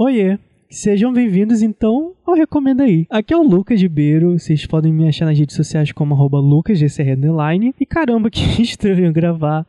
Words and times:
Oiê, 0.00 0.38
sejam 0.70 1.12
bem-vindos 1.12 1.60
então 1.60 2.14
ao 2.24 2.36
Recomenda 2.36 2.84
Aí. 2.84 3.04
Aqui 3.10 3.34
é 3.34 3.36
o 3.36 3.42
Lucas 3.42 3.80
de 3.80 3.88
Beiro, 3.88 4.38
vocês 4.38 4.64
podem 4.64 4.92
me 4.92 5.08
achar 5.08 5.24
nas 5.24 5.36
redes 5.36 5.56
sociais 5.56 5.90
como 5.90 6.14
arroba. 6.14 6.38
E 7.80 7.84
caramba, 7.84 8.30
que 8.30 8.62
estranho 8.62 9.12
gravar 9.12 9.66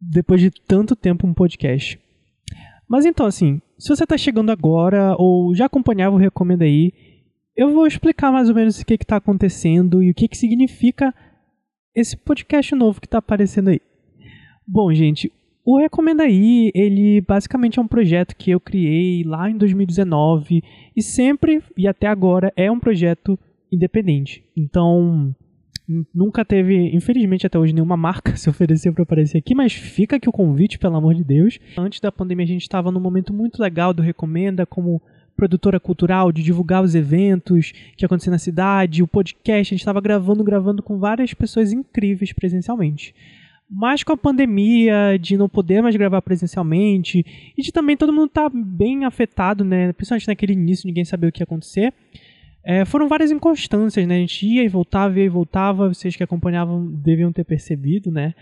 depois 0.00 0.40
de 0.40 0.52
tanto 0.52 0.94
tempo 0.94 1.26
um 1.26 1.34
podcast. 1.34 1.98
Mas 2.88 3.04
então, 3.04 3.26
assim, 3.26 3.60
se 3.76 3.88
você 3.88 4.04
está 4.04 4.16
chegando 4.16 4.52
agora 4.52 5.16
ou 5.18 5.52
já 5.52 5.66
acompanhava 5.66 6.14
o 6.14 6.18
Recomenda 6.20 6.64
Aí, 6.64 6.92
eu 7.56 7.72
vou 7.72 7.88
explicar 7.88 8.30
mais 8.30 8.48
ou 8.48 8.54
menos 8.54 8.78
o 8.78 8.86
que 8.86 8.94
está 8.94 9.16
acontecendo 9.16 10.00
e 10.00 10.12
o 10.12 10.14
que, 10.14 10.28
que 10.28 10.38
significa 10.38 11.12
esse 11.92 12.16
podcast 12.16 12.72
novo 12.72 13.00
que 13.00 13.08
está 13.08 13.18
aparecendo 13.18 13.70
aí. 13.70 13.80
Bom, 14.64 14.94
gente, 14.94 15.32
o 15.66 15.78
Recomenda 15.78 16.22
Aí, 16.22 16.70
ele 16.72 17.20
basicamente 17.20 17.80
é 17.80 17.82
um 17.82 17.88
projeto 17.88 18.36
que 18.36 18.52
eu 18.52 18.60
criei 18.60 19.24
lá 19.24 19.50
em 19.50 19.58
2019 19.58 20.62
e 20.96 21.02
sempre 21.02 21.60
e 21.76 21.88
até 21.88 22.06
agora 22.06 22.52
é 22.56 22.70
um 22.70 22.78
projeto 22.78 23.36
independente. 23.72 24.44
Então, 24.56 25.34
nunca 26.14 26.44
teve, 26.44 26.94
infelizmente 26.94 27.48
até 27.48 27.58
hoje, 27.58 27.72
nenhuma 27.72 27.96
marca 27.96 28.34
se 28.38 28.48
oferecer 28.48 28.92
para 28.92 29.02
aparecer 29.02 29.38
aqui, 29.38 29.56
mas 29.56 29.72
fica 29.72 30.14
aqui 30.14 30.28
o 30.28 30.32
convite, 30.32 30.78
pelo 30.78 30.96
amor 30.96 31.14
de 31.14 31.24
Deus. 31.24 31.58
Antes 31.76 31.98
da 31.98 32.12
pandemia, 32.12 32.44
a 32.44 32.48
gente 32.48 32.62
estava 32.62 32.92
num 32.92 33.00
momento 33.00 33.34
muito 33.34 33.60
legal 33.60 33.92
do 33.92 34.02
Recomenda, 34.02 34.64
como 34.64 35.02
produtora 35.36 35.80
cultural, 35.80 36.30
de 36.30 36.44
divulgar 36.44 36.84
os 36.84 36.94
eventos 36.94 37.72
que 37.96 38.06
aconteciam 38.06 38.30
na 38.30 38.38
cidade, 38.38 39.02
o 39.02 39.08
podcast, 39.08 39.72
a 39.72 39.74
gente 39.74 39.80
estava 39.80 40.00
gravando, 40.00 40.44
gravando 40.44 40.80
com 40.80 40.96
várias 40.96 41.34
pessoas 41.34 41.72
incríveis 41.72 42.32
presencialmente. 42.32 43.12
Mas 43.68 44.04
com 44.04 44.12
a 44.12 44.16
pandemia, 44.16 45.18
de 45.20 45.36
não 45.36 45.48
poder 45.48 45.82
mais 45.82 45.96
gravar 45.96 46.22
presencialmente, 46.22 47.24
e 47.56 47.62
de 47.62 47.72
também 47.72 47.96
todo 47.96 48.12
mundo 48.12 48.26
estar 48.26 48.48
tá 48.48 48.56
bem 48.56 49.04
afetado, 49.04 49.64
né? 49.64 49.92
Principalmente 49.92 50.28
naquele 50.28 50.52
início, 50.52 50.86
ninguém 50.86 51.04
sabia 51.04 51.28
o 51.28 51.32
que 51.32 51.42
ia 51.42 51.44
acontecer. 51.44 51.92
É, 52.64 52.84
foram 52.84 53.08
várias 53.08 53.30
inconstâncias, 53.30 54.06
né? 54.06 54.16
A 54.16 54.18
gente 54.18 54.46
ia 54.46 54.64
e 54.64 54.68
voltava, 54.68 55.18
ia 55.18 55.24
e 55.24 55.28
voltava, 55.28 55.88
vocês 55.88 56.14
que 56.14 56.22
acompanhavam 56.22 56.86
deviam 56.86 57.32
ter 57.32 57.44
percebido, 57.44 58.10
né? 58.10 58.34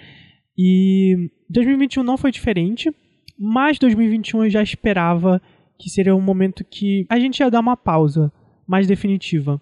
E 0.56 1.30
2021 1.50 2.02
não 2.02 2.16
foi 2.16 2.30
diferente, 2.30 2.90
mas 3.38 3.78
2021 3.78 4.44
eu 4.44 4.50
já 4.50 4.62
esperava 4.62 5.42
que 5.78 5.90
seria 5.90 6.14
um 6.14 6.20
momento 6.20 6.64
que 6.64 7.06
a 7.08 7.18
gente 7.18 7.40
ia 7.40 7.50
dar 7.50 7.60
uma 7.60 7.76
pausa 7.76 8.32
mais 8.66 8.86
definitiva. 8.86 9.60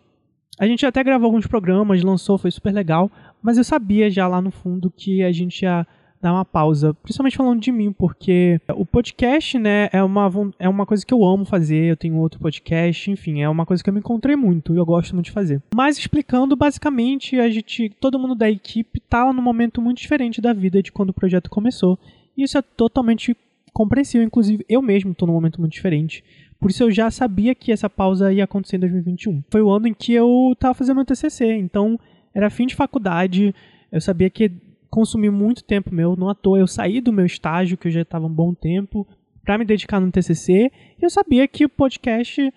A 0.59 0.67
gente 0.67 0.85
até 0.85 1.03
gravou 1.03 1.27
alguns 1.27 1.47
programas, 1.47 2.03
lançou, 2.03 2.37
foi 2.37 2.51
super 2.51 2.73
legal, 2.73 3.11
mas 3.43 3.59
eu 3.59 3.65
sabia 3.65 4.11
já 4.11 4.27
lá 4.29 4.41
no 4.41 4.51
fundo 4.51 4.91
que 4.91 5.23
a 5.23 5.33
gente 5.33 5.63
ia 5.63 5.87
dar 6.23 6.33
uma 6.33 6.45
pausa, 6.45 6.95
principalmente 6.95 7.37
falando 7.37 7.61
de 7.61 7.73
mim, 7.73 7.93
porque 7.93 8.61
o 8.77 8.87
podcast, 8.87 9.59
né, 9.59 9.89
é 9.93 10.01
uma, 10.01 10.31
é 10.57 10.69
uma 10.69 10.87
coisa 10.87 11.05
que 11.05 11.13
eu 11.13 11.25
amo 11.25 11.45
fazer, 11.45 11.91
eu 11.91 11.97
tenho 11.97 12.17
outro 12.17 12.39
podcast, 12.39 13.11
enfim, 13.11 13.43
é 13.43 13.49
uma 13.49 13.67
coisa 13.67 13.83
que 13.83 13.91
eu 13.91 13.95
me 13.95 13.99
encontrei 13.99 14.37
muito 14.37 14.73
e 14.73 14.77
eu 14.77 14.87
gosto 14.87 15.15
muito 15.15 15.27
de 15.27 15.33
fazer. 15.33 15.61
Mas 15.75 15.99
explicando, 15.99 16.55
basicamente, 16.55 17.41
a 17.41 17.51
gente, 17.51 17.91
todo 18.01 18.21
mundo 18.21 18.37
da 18.37 18.49
equipe 18.49 19.01
tá 19.01 19.33
num 19.33 19.43
momento 19.43 19.83
muito 19.83 19.99
diferente 19.99 20.41
da 20.41 20.53
vida 20.53 20.81
de 20.81 20.93
quando 20.93 21.11
o 21.11 21.15
projeto 21.15 21.51
começou. 21.51 21.99
E 22.37 22.45
isso 22.45 22.57
é 22.57 22.63
totalmente 22.63 23.37
compreensível, 23.73 24.25
inclusive 24.25 24.65
eu 24.69 24.81
mesmo 24.81 25.11
estou 25.11 25.27
num 25.27 25.35
momento 25.35 25.61
muito 25.61 25.73
diferente. 25.73 26.23
Por 26.61 26.71
isso 26.71 26.85
eu 26.85 26.91
já 26.93 27.11
sabia 27.11 27.53
que 27.53 27.73
essa 27.73 27.91
pausa 27.91 28.33
ia 28.33 28.45
acontecer 28.45 28.77
em 28.77 28.81
2021. 28.81 29.43
Foi 29.51 29.61
o 29.61 29.71
ano 29.71 29.89
em 29.89 29.95
que 29.95 30.13
eu 30.13 30.51
estava 30.53 30.73
fazendo 30.75 30.97
meu 30.97 31.05
TCC, 31.05 31.57
então 31.57 31.99
era 32.35 32.51
fim 32.51 32.67
de 32.67 32.75
faculdade, 32.75 33.55
eu 33.91 34.01
sabia 34.01 34.31
que 34.31 34.51
consumiu 34.91 35.33
muito 35.33 35.65
tempo 35.65 35.95
meu, 35.95 36.17
não 36.17 36.29
à 36.29 36.35
toa 36.35 36.59
eu 36.59 36.67
saí 36.67 37.01
do 37.01 37.13
meu 37.13 37.25
estágio, 37.25 37.79
que 37.79 37.89
eu 37.89 37.93
já 37.93 38.03
estava 38.03 38.27
um 38.27 38.33
bom 38.33 38.53
tempo, 38.53 39.07
para 39.45 39.59
me 39.59 39.65
dedicar 39.65 40.01
no 40.01 40.11
TCC, 40.11 40.71
e 41.01 41.05
eu 41.05 41.11
sabia 41.11 41.49
que 41.49 41.65
o 41.65 41.69
podcast, 41.69 42.53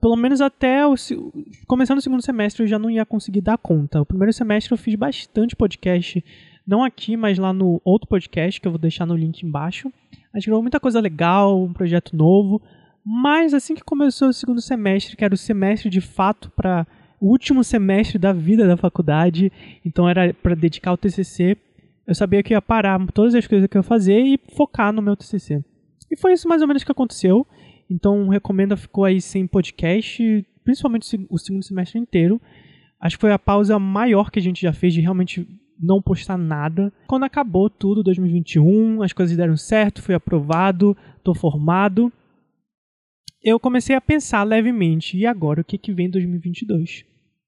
pelo 0.00 0.16
menos 0.16 0.40
até 0.40 0.86
o, 0.86 0.94
começando 1.66 1.98
o 1.98 2.02
segundo 2.02 2.22
semestre, 2.22 2.62
eu 2.62 2.66
já 2.66 2.78
não 2.78 2.90
ia 2.90 3.06
conseguir 3.06 3.40
dar 3.40 3.56
conta. 3.56 4.02
O 4.02 4.06
primeiro 4.06 4.32
semestre 4.32 4.72
eu 4.72 4.78
fiz 4.78 4.94
bastante 4.96 5.56
podcast, 5.56 6.22
não 6.66 6.82
aqui, 6.82 7.16
mas 7.16 7.38
lá 7.38 7.52
no 7.52 7.80
outro 7.84 8.08
podcast, 8.08 8.60
que 8.60 8.66
eu 8.66 8.72
vou 8.72 8.78
deixar 8.78 9.06
no 9.06 9.16
link 9.16 9.42
embaixo. 9.42 9.92
A 10.32 10.38
gente 10.38 10.46
gravou 10.46 10.62
muita 10.62 10.80
coisa 10.80 11.00
legal, 11.00 11.62
um 11.62 11.72
projeto 11.72 12.16
novo, 12.16 12.60
mas 13.04 13.54
assim 13.54 13.74
que 13.74 13.84
começou 13.84 14.28
o 14.28 14.32
segundo 14.32 14.60
semestre, 14.60 15.16
que 15.16 15.24
era 15.24 15.34
o 15.34 15.38
semestre 15.38 15.88
de 15.88 16.00
fato 16.00 16.50
para 16.50 16.86
o 17.20 17.28
último 17.28 17.64
semestre 17.64 18.18
da 18.18 18.32
vida 18.32 18.66
da 18.66 18.76
faculdade, 18.76 19.52
então 19.84 20.08
era 20.08 20.34
para 20.34 20.54
dedicar 20.54 20.90
ao 20.90 20.96
TCC. 20.96 21.56
Eu 22.06 22.14
sabia 22.14 22.42
que 22.42 22.52
ia 22.52 22.60
parar 22.60 23.00
todas 23.12 23.34
as 23.34 23.46
coisas 23.46 23.68
que 23.68 23.76
eu 23.76 23.80
ia 23.80 23.82
fazer 23.82 24.20
e 24.20 24.38
focar 24.54 24.92
no 24.92 25.02
meu 25.02 25.16
TCC. 25.16 25.62
E 26.10 26.16
foi 26.16 26.32
isso 26.32 26.48
mais 26.48 26.62
ou 26.62 26.68
menos 26.68 26.84
que 26.84 26.92
aconteceu. 26.92 27.46
Então, 27.88 28.28
recomendo 28.28 28.76
ficou 28.76 29.04
aí 29.04 29.20
sem 29.20 29.46
podcast, 29.46 30.46
principalmente 30.64 31.26
o 31.28 31.38
segundo 31.38 31.64
semestre 31.64 31.98
inteiro. 31.98 32.40
Acho 33.00 33.16
que 33.16 33.20
foi 33.20 33.32
a 33.32 33.38
pausa 33.38 33.78
maior 33.78 34.30
que 34.30 34.38
a 34.38 34.42
gente 34.42 34.62
já 34.62 34.72
fez 34.72 34.94
de 34.94 35.00
realmente 35.00 35.46
não 35.78 36.00
postar 36.00 36.38
nada. 36.38 36.92
Quando 37.06 37.24
acabou 37.24 37.68
tudo, 37.68 38.02
2021, 38.02 39.02
as 39.02 39.12
coisas 39.12 39.36
deram 39.36 39.56
certo, 39.56 40.02
fui 40.02 40.14
aprovado, 40.14 40.96
tô 41.22 41.34
formado. 41.34 42.12
Eu 43.46 43.60
comecei 43.60 43.94
a 43.94 44.00
pensar 44.00 44.42
levemente, 44.42 45.18
e 45.18 45.26
agora 45.26 45.60
o 45.60 45.64
que, 45.64 45.76
que 45.76 45.92
vem 45.92 46.06
em 46.06 46.10
2022? 46.10 47.04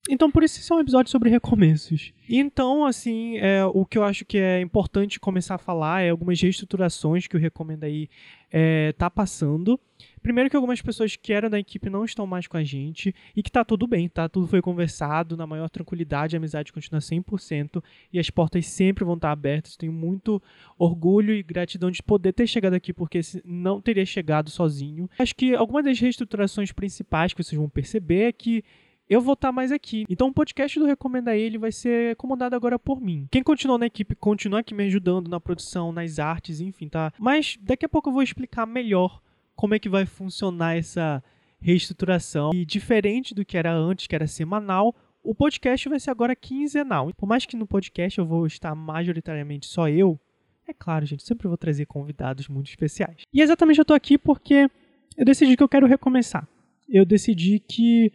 Então, 0.09 0.31
por 0.31 0.45
isso, 0.45 0.61
isso 0.61 0.73
é 0.73 0.77
um 0.77 0.81
episódio 0.81 1.11
sobre 1.11 1.31
recomeços. 1.31 2.13
Então, 2.29 2.85
assim, 2.85 3.39
é, 3.39 3.65
o 3.65 3.85
que 3.85 3.99
eu 3.99 4.05
acho 4.05 4.25
que 4.25 4.39
é 4.39 4.61
importante 4.61 5.21
começar 5.21 5.57
a 5.57 5.59
falar 5.59 6.03
é 6.03 6.11
algumas 6.11 6.41
reestruturações 6.41 7.27
que 7.27 7.37
eu 7.37 7.41
recomendo 7.41 7.85
aí 7.85 8.09
é, 8.51 8.93
tá 8.93 9.11
passando. 9.11 9.79
Primeiro 10.23 10.51
que 10.51 10.57
algumas 10.57 10.83
pessoas 10.83 11.15
que 11.15 11.33
eram 11.33 11.49
da 11.49 11.59
equipe 11.59 11.89
não 11.89 12.05
estão 12.05 12.27
mais 12.27 12.47
com 12.47 12.57
a 12.57 12.65
gente 12.65 13.15
e 13.35 13.43
que 13.43 13.51
tá 13.51 13.65
tudo 13.65 13.87
bem, 13.87 14.09
tá? 14.09 14.29
Tudo 14.29 14.47
foi 14.47 14.61
conversado 14.61 15.37
na 15.37 15.47
maior 15.47 15.71
tranquilidade, 15.71 16.35
a 16.35 16.39
amizade 16.39 16.73
continua 16.73 17.01
100% 17.01 17.83
e 18.13 18.19
as 18.19 18.29
portas 18.29 18.67
sempre 18.67 19.05
vão 19.05 19.15
estar 19.15 19.31
abertas. 19.31 19.77
Tenho 19.77 19.93
muito 19.93 20.43
orgulho 20.77 21.33
e 21.33 21.43
gratidão 21.43 21.91
de 21.91 22.03
poder 22.03 22.33
ter 22.33 22.47
chegado 22.47 22.75
aqui 22.75 22.93
porque 22.93 23.21
não 23.45 23.81
teria 23.81 24.05
chegado 24.05 24.51
sozinho. 24.51 25.09
Acho 25.19 25.35
que 25.35 25.55
algumas 25.55 25.85
das 25.85 25.99
reestruturações 25.99 26.73
principais 26.73 27.33
que 27.33 27.43
vocês 27.43 27.59
vão 27.59 27.69
perceber 27.69 28.25
é 28.25 28.33
que 28.33 28.65
eu 29.09 29.21
vou 29.21 29.35
estar 29.35 29.53
mais 29.53 29.71
aqui. 29.71 30.05
Então 30.09 30.29
o 30.29 30.33
podcast 30.33 30.79
do 30.79 30.87
Recomenda 30.87 31.37
Ele 31.37 31.59
vai 31.59 31.73
ser 31.73 32.17
comandado 32.17 32.57
agora 32.57 32.79
por 32.79 33.01
mim. 33.01 33.27
Quem 33.31 33.43
continuou 33.43 33.79
na 33.79 33.87
equipe 33.87 34.15
continua 34.15 34.61
aqui 34.61 34.75
me 34.75 34.85
ajudando 34.85 35.29
na 35.29 35.41
produção, 35.41 35.93
nas 35.93 36.19
artes, 36.19 36.61
enfim, 36.61 36.89
tá? 36.89 37.13
Mas 37.19 37.57
daqui 37.61 37.87
a 37.87 37.89
pouco 37.89 38.09
eu 38.09 38.13
vou 38.13 38.23
explicar 38.23 38.67
melhor 38.67 39.21
como 39.55 39.75
é 39.75 39.79
que 39.79 39.89
vai 39.89 40.05
funcionar 40.05 40.77
essa 40.77 41.23
reestruturação. 41.61 42.51
E 42.53 42.65
diferente 42.65 43.35
do 43.35 43.45
que 43.45 43.57
era 43.57 43.73
antes, 43.73 44.07
que 44.07 44.15
era 44.15 44.27
semanal, 44.27 44.95
o 45.23 45.35
podcast 45.35 45.89
vai 45.89 45.99
ser 45.99 46.11
agora 46.11 46.37
quinzenal. 46.37 47.11
Por 47.17 47.27
mais 47.27 47.47
que 47.47 47.57
no 47.57 47.67
podcast 47.67 48.19
eu 48.19 48.27
vou 48.27 48.47
estar 48.47 48.75
majoritariamente 48.75 49.67
só 49.67 49.89
eu, 49.89 50.21
é 50.69 50.73
claro, 50.73 51.07
gente, 51.07 51.23
sempre 51.23 51.47
vou 51.47 51.57
trazer 51.57 51.87
convidados 51.87 52.49
muito 52.49 52.69
especiais. 52.69 53.23
E 53.33 53.41
exatamente 53.41 53.79
eu 53.79 53.85
tô 53.85 53.95
aqui 53.95 54.19
porque 54.19 54.69
eu 55.17 55.25
decidi 55.25 55.57
que 55.57 55.63
eu 55.63 55.69
quero 55.69 55.87
recomeçar. 55.87 56.47
Eu 56.89 57.05
decidi 57.05 57.59
que 57.59 58.13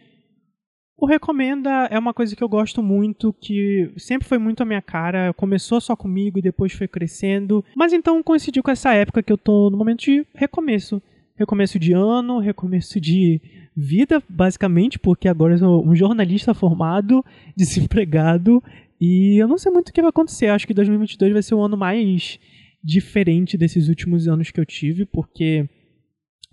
o 1.02 1.06
Recomenda 1.06 1.88
é 1.90 1.98
uma 1.98 2.14
coisa 2.14 2.36
que 2.36 2.44
eu 2.44 2.48
gosto 2.48 2.80
muito, 2.80 3.32
que 3.40 3.90
sempre 3.96 4.28
foi 4.28 4.38
muito 4.38 4.62
a 4.62 4.64
minha 4.64 4.80
cara. 4.80 5.34
Começou 5.34 5.80
só 5.80 5.96
comigo 5.96 6.38
e 6.38 6.42
depois 6.42 6.72
foi 6.72 6.86
crescendo. 6.86 7.64
Mas 7.74 7.92
então 7.92 8.22
coincidiu 8.22 8.62
com 8.62 8.70
essa 8.70 8.94
época 8.94 9.20
que 9.20 9.32
eu 9.32 9.36
tô 9.36 9.68
no 9.68 9.76
momento 9.76 10.04
de 10.04 10.24
recomeço. 10.32 11.02
Recomeço 11.34 11.76
de 11.76 11.92
ano, 11.92 12.38
recomeço 12.38 13.00
de 13.00 13.40
vida, 13.76 14.22
basicamente, 14.28 14.96
porque 14.96 15.26
agora 15.26 15.54
eu 15.54 15.58
sou 15.58 15.84
um 15.84 15.92
jornalista 15.92 16.54
formado, 16.54 17.24
desempregado, 17.56 18.62
e 19.00 19.42
eu 19.42 19.48
não 19.48 19.58
sei 19.58 19.72
muito 19.72 19.88
o 19.88 19.92
que 19.92 20.00
vai 20.00 20.10
acontecer. 20.10 20.46
Acho 20.50 20.68
que 20.68 20.72
2022 20.72 21.32
vai 21.32 21.42
ser 21.42 21.56
o 21.56 21.62
ano 21.62 21.76
mais 21.76 22.38
diferente 22.80 23.58
desses 23.58 23.88
últimos 23.88 24.28
anos 24.28 24.52
que 24.52 24.60
eu 24.60 24.64
tive, 24.64 25.04
porque, 25.04 25.68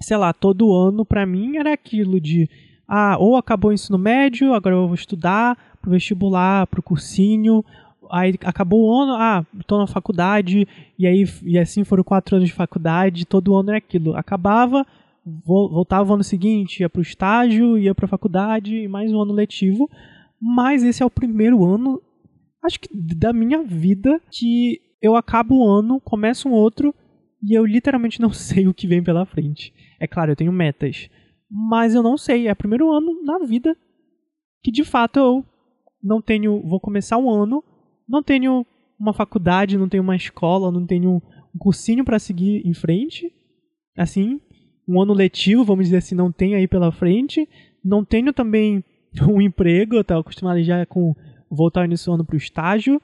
sei 0.02 0.18
lá, 0.18 0.34
todo 0.34 0.74
ano 0.74 1.06
para 1.06 1.24
mim 1.24 1.58
era 1.58 1.72
aquilo 1.72 2.20
de 2.20 2.50
ah, 2.92 3.18
ou 3.20 3.38
acabou 3.38 3.70
o 3.70 3.74
ensino 3.74 4.00
médio, 4.00 4.52
agora 4.56 4.76
eu 4.76 4.88
vou 4.88 4.96
estudar 4.96 5.56
pro 5.80 5.92
vestibular, 5.92 6.66
pro 6.66 6.82
cursinho, 6.82 7.64
aí 8.10 8.34
acabou 8.44 8.84
o 8.84 8.92
ano, 8.92 9.14
ah, 9.14 9.46
estou 9.60 9.78
na 9.78 9.86
faculdade, 9.86 10.68
e 10.98 11.06
aí 11.06 11.24
e 11.44 11.60
assim 11.60 11.84
foram 11.84 12.04
quatro 12.04 12.36
anos 12.36 12.50
de 12.50 12.56
faculdade, 12.56 13.28
todo 13.28 13.56
ano 13.56 13.72
é 13.72 13.78
aquilo. 13.78 14.16
Acabava, 14.16 14.84
voltava 15.24 16.10
o 16.10 16.16
ano 16.16 16.24
seguinte, 16.24 16.80
ia 16.80 16.90
para 16.90 16.98
o 17.00 17.04
estágio, 17.04 17.78
ia 17.78 17.94
para 17.94 18.06
a 18.06 18.10
faculdade, 18.10 18.76
e 18.76 18.88
mais 18.88 19.14
um 19.14 19.22
ano 19.22 19.34
letivo. 19.34 19.88
Mas 20.42 20.84
esse 20.84 21.04
é 21.04 21.06
o 21.06 21.12
primeiro 21.12 21.64
ano, 21.64 22.02
acho 22.64 22.80
que 22.80 22.90
da 22.92 23.32
minha 23.32 23.62
vida, 23.62 24.20
que 24.32 24.82
eu 25.00 25.16
acabo 25.16 25.60
o 25.60 25.70
ano, 25.70 26.02
começo 26.02 26.50
um 26.50 26.54
outro, 26.54 26.94
e 27.44 27.54
eu 27.54 27.64
literalmente 27.68 28.20
não 28.20 28.32
sei 28.34 28.68
o 28.68 28.74
que 28.74 28.88
vem 28.88 29.04
pela 29.04 29.28
frente. 29.28 29.72
É 30.00 30.08
claro, 30.08 30.32
eu 30.32 30.36
tenho 30.36 30.52
metas 30.52 31.08
mas 31.50 31.96
eu 31.96 32.04
não 32.04 32.18
sei. 32.18 32.48
É 32.48 32.52
o 32.52 32.56
primeiro 32.56 32.92
ano 32.92 33.24
na 33.24 33.40
vida 33.40 33.76
que 34.62 34.72
de 34.72 34.84
fato 34.84 35.20
eu 35.20 35.46
não 36.02 36.22
tenho. 36.22 36.62
Vou 36.62 36.80
começar 36.80 37.18
um 37.18 37.30
ano, 37.30 37.64
não 38.08 38.22
tenho 38.22 38.66
uma 39.00 39.14
faculdade, 39.14 39.78
não 39.78 39.90
tenho 39.90 40.04
uma 40.04 40.16
escola, 40.16 40.72
não 40.72 40.86
tenho 40.86 41.22
um 41.56 41.58
cursinho 41.58 42.04
para 42.04 42.20
seguir 42.20 42.66
em 42.66 42.74
frente. 42.74 43.34
Assim, 43.98 44.40
um 44.88 45.02
ano 45.02 45.14
letivo, 45.14 45.64
vamos 45.64 45.86
dizer 45.86 45.98
assim, 45.98 46.16
não 46.16 46.32
tenho 46.32 46.58
aí 46.58 46.68
pela 46.68 46.92
frente. 46.92 47.48
Não 47.84 48.04
tenho 48.04 48.34
também 48.34 48.84
um 49.28 49.42
emprego, 49.42 49.96
eu 49.96 50.02
estava 50.02 50.22
acostumado 50.22 50.62
já 50.62 50.86
com 50.86 51.16
voltar 51.50 51.88
nesse 51.88 52.10
ano 52.10 52.26
para 52.26 52.36
o 52.36 52.38
estágio. 52.38 53.02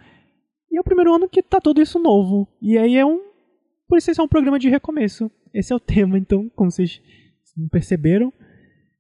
E 0.72 0.78
é 0.78 0.82
o 0.82 0.84
primeiro 0.84 1.14
ano 1.14 1.30
que 1.30 1.42
tá 1.42 1.60
tudo 1.60 1.82
isso 1.82 1.98
novo. 2.00 2.48
E 2.62 2.78
aí 2.78 2.96
é 2.96 3.06
um. 3.06 3.22
Por 3.88 3.98
isso 3.98 4.12
esse 4.12 4.20
é 4.20 4.24
um 4.24 4.28
programa 4.28 4.60
de 4.60 4.70
recomeço. 4.70 5.32
Esse 5.54 5.72
é 5.72 5.76
o 5.76 5.80
tema, 5.80 6.18
então, 6.18 6.50
como 6.56 6.70
vocês 6.70 7.02
perceberam. 7.70 8.34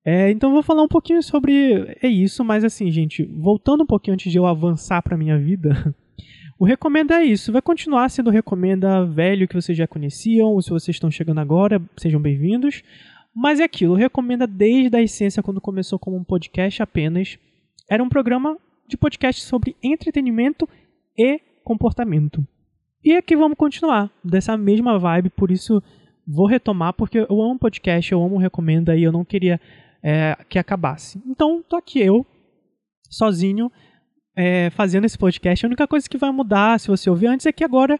É, 0.03 0.29
então 0.29 0.51
vou 0.51 0.61
falar 0.61 0.83
um 0.83 0.87
pouquinho 0.87 1.21
sobre 1.23 1.97
é 2.01 2.07
isso, 2.07 2.43
mas 2.43 2.63
assim, 2.63 2.91
gente, 2.91 3.23
voltando 3.23 3.83
um 3.83 3.87
pouquinho 3.87 4.13
antes 4.13 4.31
de 4.31 4.37
eu 4.37 4.45
avançar 4.45 5.01
para 5.01 5.17
minha 5.17 5.37
vida, 5.37 5.95
o 6.59 6.65
recomenda 6.65 7.21
é 7.21 7.25
isso, 7.25 7.51
vai 7.51 7.61
continuar 7.61 8.09
sendo 8.09 8.27
o 8.27 8.31
recomenda 8.31 9.03
velho 9.05 9.47
que 9.47 9.55
vocês 9.55 9.75
já 9.75 9.87
conheciam, 9.87 10.49
ou 10.49 10.61
se 10.61 10.69
vocês 10.69 10.95
estão 10.95 11.09
chegando 11.09 11.39
agora, 11.39 11.81
sejam 11.97 12.21
bem-vindos. 12.21 12.83
Mas 13.35 13.59
é 13.59 13.63
aquilo, 13.63 13.95
recomenda 13.95 14.47
desde 14.47 14.95
a 14.95 15.01
essência 15.01 15.43
quando 15.43 15.59
começou 15.59 15.99
como 15.99 16.15
um 16.15 16.23
podcast 16.23 16.81
apenas, 16.81 17.37
era 17.89 18.01
um 18.01 18.07
programa 18.07 18.57
de 18.87 18.95
podcast 18.95 19.41
sobre 19.41 19.75
entretenimento 19.83 20.69
e 21.17 21.41
comportamento. 21.63 22.47
E 23.03 23.13
aqui 23.13 23.35
vamos 23.35 23.57
continuar 23.57 24.09
dessa 24.23 24.55
mesma 24.55 24.97
vibe, 24.97 25.31
por 25.31 25.51
isso 25.51 25.83
vou 26.27 26.47
retomar, 26.47 26.93
porque 26.93 27.19
eu 27.19 27.41
amo 27.41 27.59
podcast, 27.59 28.11
eu 28.11 28.21
amo 28.21 28.37
recomenda 28.37 28.95
e 28.95 29.03
eu 29.03 29.11
não 29.11 29.23
queria 29.23 29.59
é, 30.01 30.37
que 30.49 30.59
acabasse. 30.59 31.21
Então, 31.25 31.63
tô 31.67 31.75
aqui 31.75 31.99
eu, 31.99 32.25
sozinho, 33.09 33.71
é, 34.35 34.69
fazendo 34.71 35.05
esse 35.05 35.17
podcast. 35.17 35.65
A 35.65 35.69
única 35.69 35.87
coisa 35.87 36.09
que 36.09 36.17
vai 36.17 36.31
mudar, 36.31 36.79
se 36.79 36.87
você 36.87 37.09
ouvir 37.09 37.27
antes, 37.27 37.45
é 37.45 37.51
que 37.51 37.63
agora 37.63 37.99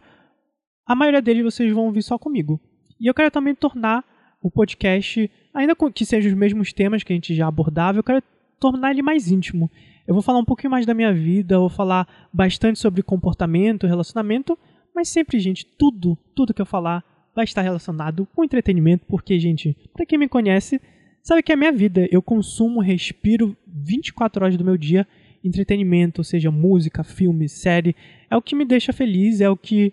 a 0.86 0.94
maioria 0.94 1.22
deles 1.22 1.42
vocês 1.42 1.72
vão 1.72 1.86
ouvir 1.86 2.02
só 2.02 2.18
comigo. 2.18 2.60
E 3.00 3.08
eu 3.08 3.14
quero 3.14 3.30
também 3.30 3.54
tornar 3.54 4.04
o 4.42 4.50
podcast, 4.50 5.30
ainda 5.52 5.74
que 5.92 6.04
sejam 6.04 6.30
os 6.30 6.38
mesmos 6.38 6.72
temas 6.72 7.02
que 7.02 7.12
a 7.12 7.16
gente 7.16 7.34
já 7.34 7.48
abordava, 7.48 7.98
eu 7.98 8.04
quero 8.04 8.22
tornar 8.60 8.90
ele 8.90 9.02
mais 9.02 9.30
íntimo. 9.30 9.70
Eu 10.06 10.14
vou 10.14 10.22
falar 10.22 10.38
um 10.38 10.44
pouquinho 10.44 10.70
mais 10.70 10.86
da 10.86 10.94
minha 10.94 11.12
vida, 11.12 11.58
vou 11.58 11.68
falar 11.68 12.06
bastante 12.32 12.78
sobre 12.78 13.02
comportamento, 13.02 13.86
relacionamento, 13.86 14.56
mas 14.94 15.08
sempre, 15.08 15.40
gente, 15.40 15.66
tudo, 15.66 16.16
tudo 16.34 16.54
que 16.54 16.62
eu 16.62 16.66
falar 16.66 17.04
vai 17.36 17.44
estar 17.44 17.60
relacionado 17.62 18.26
com 18.34 18.42
entretenimento, 18.42 19.04
porque, 19.06 19.38
gente, 19.38 19.76
para 19.92 20.06
quem 20.06 20.18
me 20.18 20.26
conhece, 20.26 20.80
sabe 21.22 21.42
que 21.42 21.52
é 21.52 21.54
a 21.54 21.58
minha 21.58 21.70
vida. 21.70 22.08
Eu 22.10 22.22
consumo, 22.22 22.80
respiro 22.80 23.54
24 23.66 24.42
horas 24.42 24.56
do 24.56 24.64
meu 24.64 24.78
dia 24.78 25.06
entretenimento, 25.44 26.20
ou 26.20 26.24
seja, 26.24 26.50
música, 26.50 27.04
filme, 27.04 27.48
série. 27.48 27.94
É 28.28 28.36
o 28.36 28.42
que 28.42 28.56
me 28.56 28.64
deixa 28.64 28.92
feliz, 28.92 29.40
é 29.40 29.48
o 29.48 29.56
que 29.56 29.92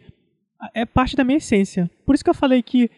é 0.74 0.86
parte 0.86 1.16
da 1.16 1.24
minha 1.24 1.38
essência. 1.38 1.92
Por 2.06 2.16
isso 2.16 2.24
que 2.24 2.30
eu 2.30 2.34
falei 2.34 2.64
que, 2.64 2.90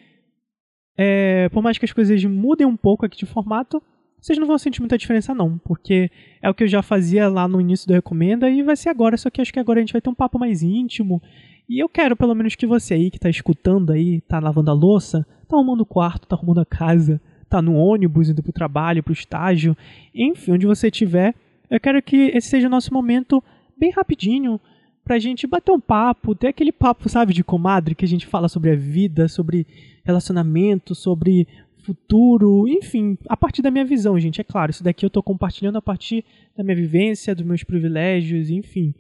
é, 0.95 1.49
por 1.49 1.61
mais 1.61 1.77
que 1.77 1.85
as 1.85 1.91
coisas 1.91 2.23
mudem 2.23 2.65
um 2.65 2.77
pouco 2.77 3.05
aqui 3.05 3.17
de 3.17 3.25
formato, 3.25 3.81
vocês 4.21 4.39
não 4.39 4.47
vão 4.47 4.57
sentir 4.57 4.79
muita 4.79 4.97
diferença 4.97 5.35
não, 5.35 5.57
porque 5.57 6.09
é 6.41 6.49
o 6.49 6.53
que 6.53 6.63
eu 6.63 6.67
já 6.67 6.81
fazia 6.81 7.27
lá 7.27 7.47
no 7.47 7.59
início 7.59 7.87
do 7.87 7.93
Recomenda 7.93 8.49
e 8.49 8.63
vai 8.63 8.75
ser 8.75 8.89
agora, 8.89 9.17
só 9.17 9.29
que 9.29 9.41
acho 9.41 9.51
que 9.51 9.59
agora 9.59 9.79
a 9.79 9.81
gente 9.81 9.91
vai 9.91 10.01
ter 10.01 10.09
um 10.09 10.15
papo 10.15 10.39
mais 10.39 10.63
íntimo. 10.63 11.21
E 11.67 11.81
eu 11.81 11.89
quero 11.89 12.15
pelo 12.15 12.35
menos 12.35 12.55
que 12.55 12.67
você 12.67 12.93
aí 12.93 13.09
que 13.09 13.17
está 13.17 13.29
escutando 13.29 13.91
aí, 13.91 14.17
está 14.17 14.39
lavando 14.39 14.69
a 14.69 14.73
louça, 14.73 15.25
está 15.43 15.55
arrumando 15.55 15.81
o 15.81 15.85
quarto, 15.85 16.23
está 16.23 16.35
arrumando 16.35 16.59
a 16.59 16.65
casa, 16.65 17.19
está 17.41 17.61
no 17.61 17.75
ônibus 17.75 18.29
indo 18.29 18.43
para 18.43 18.49
o 18.49 18.53
trabalho, 18.53 19.03
para 19.03 19.11
o 19.11 19.13
estágio, 19.13 19.75
enfim, 20.13 20.51
onde 20.51 20.65
você 20.65 20.87
estiver, 20.87 21.33
eu 21.69 21.79
quero 21.79 22.01
que 22.01 22.31
esse 22.35 22.49
seja 22.49 22.67
o 22.67 22.69
nosso 22.71 22.93
momento 22.93 23.43
bem 23.77 23.91
rapidinho 23.91 24.59
pra 25.03 25.19
gente 25.19 25.45
bater 25.45 25.71
um 25.71 25.79
papo, 25.79 26.35
ter 26.35 26.47
aquele 26.47 26.71
papo, 26.71 27.07
sabe, 27.09 27.33
de 27.33 27.43
comadre 27.43 27.95
que 27.95 28.05
a 28.05 28.07
gente 28.07 28.25
fala 28.25 28.47
sobre 28.47 28.71
a 28.71 28.75
vida, 28.75 29.27
sobre 29.27 29.65
relacionamento, 30.03 30.95
sobre 30.95 31.47
futuro, 31.77 32.67
enfim, 32.67 33.15
a 33.29 33.37
partir 33.37 33.61
da 33.61 33.69
minha 33.69 33.85
visão, 33.85 34.19
gente. 34.19 34.41
É 34.41 34.43
claro, 34.43 34.71
isso 34.71 34.83
daqui 34.83 35.05
eu 35.05 35.07
estou 35.07 35.21
compartilhando 35.21 35.77
a 35.77 35.81
partir 35.81 36.25
da 36.57 36.63
minha 36.63 36.75
vivência, 36.75 37.35
dos 37.35 37.45
meus 37.45 37.63
privilégios, 37.63 38.49
enfim. 38.49 38.93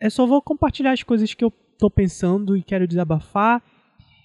É 0.00 0.08
só 0.08 0.26
vou 0.26 0.40
compartilhar 0.40 0.92
as 0.92 1.02
coisas 1.02 1.34
que 1.34 1.44
eu 1.44 1.52
estou 1.72 1.90
pensando 1.90 2.56
e 2.56 2.62
quero 2.62 2.86
desabafar. 2.86 3.62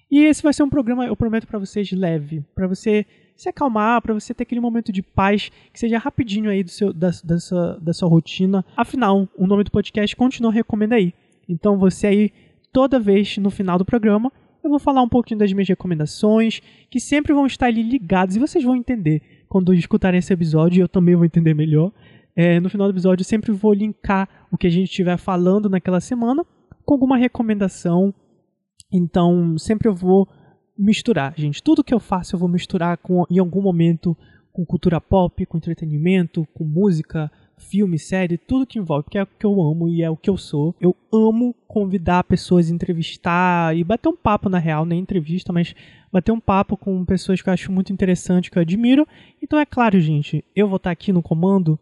E 0.10 0.20
esse 0.20 0.44
vai 0.44 0.54
ser 0.54 0.64
um 0.64 0.70
programa, 0.70 1.06
eu 1.06 1.16
prometo 1.16 1.48
para 1.48 1.58
vocês, 1.58 1.92
leve, 1.92 2.46
para 2.54 2.68
você 2.68 3.06
se 3.36 3.50
acalmar, 3.50 4.02
para 4.02 4.14
você 4.14 4.34
ter 4.34 4.44
aquele 4.44 4.62
momento 4.62 4.92
de 4.92 5.02
paz 5.02 5.50
que 5.72 5.80
seja 5.80 5.98
rapidinho 5.98 6.50
aí 6.50 6.64
do 6.64 6.70
seu, 6.70 6.94
da, 6.94 7.10
da, 7.24 7.40
sua, 7.40 7.80
da 7.82 7.94
sua 7.94 8.08
rotina. 8.08 8.64
Afinal, 8.78 9.28
o 9.36 9.48
nome 9.48 9.64
do 9.64 9.72
podcast 9.72 10.16
continua 10.16 10.52
recomenda 10.52 10.96
aí. 10.96 11.14
Então 11.50 11.78
você 11.78 12.08
aí, 12.08 12.32
toda 12.72 13.00
vez 13.00 13.38
no 13.40 13.50
final 13.50 13.78
do 13.78 13.86
programa, 13.86 14.32
eu 14.64 14.70
vou 14.70 14.80
falar 14.80 15.02
um 15.02 15.10
pouquinho 15.10 15.40
das 15.40 15.52
minhas 15.52 15.68
recomendações, 15.68 16.62
que 16.90 17.00
sempre 17.00 17.34
vão 17.34 17.46
estar 17.46 17.66
ali 17.66 17.82
ligados 17.82 18.36
e 18.36 18.40
vocês 18.40 18.64
vão 18.64 18.76
entender 18.76 19.22
quando 19.50 19.74
escutarem 19.74 20.18
esse 20.18 20.34
episódio, 20.34 20.82
eu 20.82 20.88
também 20.88 21.16
vou 21.16 21.26
entender 21.26 21.54
melhor. 21.54 21.92
É, 22.36 22.60
no 22.60 22.70
final 22.70 22.88
do 22.88 22.94
episódio, 22.94 23.22
eu 23.22 23.26
sempre 23.26 23.52
vou 23.52 23.74
linkar 23.74 24.43
o 24.54 24.58
que 24.58 24.68
a 24.68 24.70
gente 24.70 24.88
estiver 24.88 25.18
falando 25.18 25.68
naquela 25.68 26.00
semana 26.00 26.46
com 26.86 26.94
alguma 26.94 27.18
recomendação. 27.18 28.14
Então, 28.92 29.58
sempre 29.58 29.88
eu 29.88 29.96
vou 29.96 30.30
misturar, 30.78 31.34
gente. 31.36 31.62
Tudo 31.62 31.84
que 31.84 31.94
eu 31.94 32.00
faço 32.00 32.36
eu 32.36 32.40
vou 32.40 32.48
misturar 32.48 32.98
com, 32.98 33.26
em 33.32 33.40
algum 33.40 33.62
momento 33.62 34.16
com 34.52 34.64
cultura 34.64 35.02
pop, 35.02 35.44
com 35.48 35.58
entretenimento, 35.58 36.48
com 36.54 36.64
música, 36.64 37.32
filme, 37.58 37.98
série, 37.98 38.38
tudo 38.38 38.68
que 38.68 38.78
envolve, 38.78 39.06
porque 39.06 39.18
é 39.18 39.24
o 39.24 39.28
que 39.28 39.46
eu 39.46 39.60
amo 39.60 39.90
e 39.90 40.04
é 40.04 40.10
o 40.10 40.18
que 40.18 40.30
eu 40.30 40.38
sou. 40.38 40.76
Eu 40.80 40.96
amo 41.12 41.56
convidar 41.68 42.24
pessoas, 42.24 42.70
entrevistar 42.70 43.76
e 43.76 43.84
bater 43.84 44.10
um 44.10 44.16
papo 44.16 44.50
na 44.50 44.60
real, 44.60 44.86
nem 44.86 45.00
entrevista, 45.00 45.52
mas 45.52 45.74
bater 46.12 46.32
um 46.32 46.40
papo 46.40 46.78
com 46.78 47.04
pessoas 47.04 47.42
que 47.42 47.50
eu 47.50 47.54
acho 47.54 47.72
muito 47.72 47.92
interessante, 47.92 48.52
que 48.52 48.58
eu 48.60 48.62
admiro. 48.62 49.08
Então 49.42 49.58
é 49.58 49.66
claro, 49.66 50.00
gente, 50.00 50.46
eu 50.56 50.68
vou 50.68 50.78
estar 50.78 50.92
aqui 50.92 51.12
no 51.12 51.24
comando, 51.24 51.80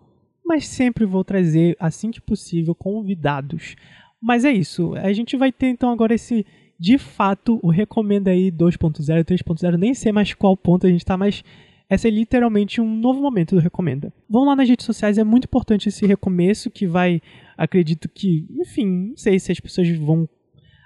mas 0.52 0.68
sempre 0.68 1.06
vou 1.06 1.24
trazer, 1.24 1.78
assim 1.80 2.12
que 2.12 2.20
possível, 2.20 2.76
convidados. 2.76 3.78
Mas 4.22 4.44
é 4.44 4.52
isso, 4.52 4.94
a 4.96 5.14
gente 5.14 5.38
vai 5.38 5.50
ter 5.50 5.70
então 5.70 5.90
agora 5.90 6.14
esse 6.14 6.46
de 6.78 6.98
fato 6.98 7.58
o 7.64 7.70
recomenda 7.70 8.32
aí 8.32 8.52
2.0, 8.52 9.24
3.0, 9.24 9.78
nem 9.78 9.94
sei 9.94 10.12
mais 10.12 10.34
qual 10.34 10.58
ponto 10.58 10.86
a 10.86 10.90
gente 10.90 11.00
está, 11.00 11.16
mas 11.16 11.42
essa 11.90 12.10
é 12.10 12.12
literalmente 12.12 12.82
um 12.82 12.96
novo 12.98 13.22
momento 13.22 13.56
do 13.56 13.62
Recomenda. 13.62 14.14
Vão 14.30 14.44
lá 14.44 14.54
nas 14.54 14.68
redes 14.68 14.86
sociais, 14.86 15.18
é 15.18 15.24
muito 15.24 15.46
importante 15.46 15.88
esse 15.88 16.06
recomeço 16.06 16.70
que 16.70 16.86
vai, 16.86 17.22
acredito 17.58 18.10
que, 18.10 18.46
enfim, 18.60 19.10
não 19.10 19.16
sei 19.18 19.40
se 19.40 19.54
as 19.54 19.60
pessoas 19.60 19.90
vão 19.98 20.28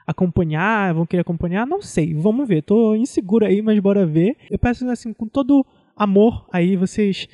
acompanhar, 0.06 0.94
vão 0.94 1.08
querer 1.08 1.22
acompanhar, 1.22 1.66
não 1.66 1.82
sei, 1.82 2.14
vamos 2.14 2.48
ver. 2.48 2.62
Tô 2.62 2.94
inseguro 2.94 3.46
aí, 3.46 3.64
mas 3.64 3.80
bora 3.80 4.06
ver. 4.06 4.38
Eu 4.50 4.60
peço 4.60 4.88
assim, 4.90 5.12
com 5.12 5.28
todo 5.28 5.66
amor 5.96 6.48
aí, 6.52 6.76
vocês 6.76 7.28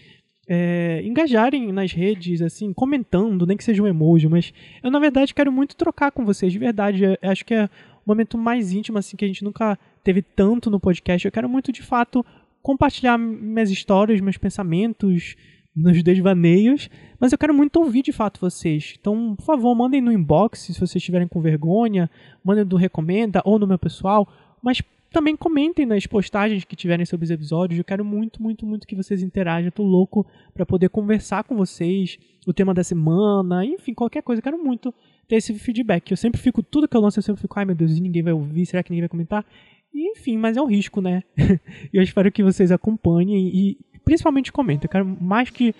é, 0.54 1.02
engajarem 1.06 1.72
nas 1.72 1.94
redes, 1.94 2.42
assim, 2.42 2.74
comentando, 2.74 3.46
nem 3.46 3.56
que 3.56 3.64
seja 3.64 3.82
um 3.82 3.88
emoji, 3.88 4.28
mas 4.28 4.54
eu 4.84 4.92
na 4.92 5.00
verdade 5.00 5.34
quero 5.34 5.50
muito 5.50 5.78
trocar 5.78 6.12
com 6.12 6.26
vocês, 6.26 6.52
de 6.52 6.60
verdade. 6.60 7.06
Eu 7.06 7.18
acho 7.30 7.46
que 7.46 7.54
é 7.54 7.66
o 7.66 7.70
momento 8.06 8.38
mais 8.38 8.74
íntimo, 8.74 8.98
assim, 8.98 9.16
que 9.16 9.24
a 9.24 9.28
gente 9.30 9.46
nunca 9.46 9.80
teve 10.04 10.22
tanto 10.22 10.70
no 10.70 10.78
podcast. 10.78 11.26
Eu 11.26 11.32
quero 11.32 11.48
muito, 11.48 11.72
de 11.72 11.82
fato, 11.82 12.26
compartilhar 12.62 13.18
minhas 13.18 13.72
histórias, 13.72 14.20
meus 14.20 14.36
pensamentos, 14.36 15.38
meus 15.74 16.04
desvaneios, 16.04 16.90
mas 17.18 17.32
eu 17.32 17.38
quero 17.38 17.54
muito 17.54 17.78
ouvir 17.78 18.02
de 18.02 18.12
fato 18.12 18.42
vocês. 18.42 18.96
Então, 19.00 19.38
por 19.38 19.46
favor, 19.46 19.74
mandem 19.74 20.02
no 20.02 20.12
inbox 20.12 20.64
se 20.64 20.74
vocês 20.74 20.98
estiverem 20.98 21.30
com 21.30 21.40
vergonha, 21.40 22.10
mandem 22.44 22.66
no 22.66 22.76
Recomenda 22.76 23.42
ou 23.46 23.58
no 23.58 23.66
meu 23.66 23.80
pessoal, 23.80 24.28
mas 24.62 24.82
também 25.12 25.36
comentem 25.36 25.86
nas 25.86 26.08
postagens 26.08 26.64
que 26.64 26.76
tiverem 26.76 27.06
sobre 27.06 27.26
os 27.26 27.32
episódios. 27.32 27.78
Eu 27.78 27.84
quero 27.84 28.04
muito, 28.04 28.42
muito, 28.42 28.66
muito 28.66 28.88
que 28.88 28.96
vocês 28.96 29.22
interajam. 29.22 29.68
Eu 29.68 29.72
tô 29.72 29.84
louco 29.84 30.26
para 30.54 30.66
poder 30.66 30.90
conversar 30.90 31.44
com 31.44 31.56
vocês, 31.56 32.18
o 32.48 32.54
tema 32.54 32.74
da 32.74 32.84
semana, 32.84 33.66
enfim, 33.66 33.94
qualquer 33.94 34.24
coisa. 34.24 34.40
Eu 34.40 34.44
quero 34.44 34.64
muito 34.64 34.94
ter 35.28 35.36
esse 35.36 35.54
feedback. 35.54 36.12
Eu 36.12 36.18
sempre 36.18 36.40
fico, 36.40 36.64
tudo 36.64 36.88
que 36.88 36.96
eu 36.96 37.02
lanço, 37.02 37.20
eu 37.20 37.24
sempre 37.24 37.42
fico, 37.42 37.60
ai 37.60 37.66
meu 37.66 37.76
Deus, 37.76 37.92
e 37.92 38.02
ninguém 38.02 38.24
vai 38.24 38.34
ouvir, 38.34 38.66
será 38.66 38.82
que 38.82 38.90
ninguém 38.90 39.04
vai 39.04 39.10
comentar? 39.10 39.46
enfim, 39.94 40.38
mas 40.38 40.58
é 40.58 40.62
um 40.62 40.66
risco, 40.66 41.02
né? 41.02 41.24
e 41.38 41.98
eu 41.98 42.02
espero 42.02 42.32
que 42.32 42.44
vocês 42.44 42.72
acompanhem 42.72 43.52
e 43.54 43.78
principalmente 44.04 44.52
comentem. 44.52 44.86
Eu 44.86 44.92
quero 44.92 45.06
mais 45.06 45.50
que, 45.50 45.76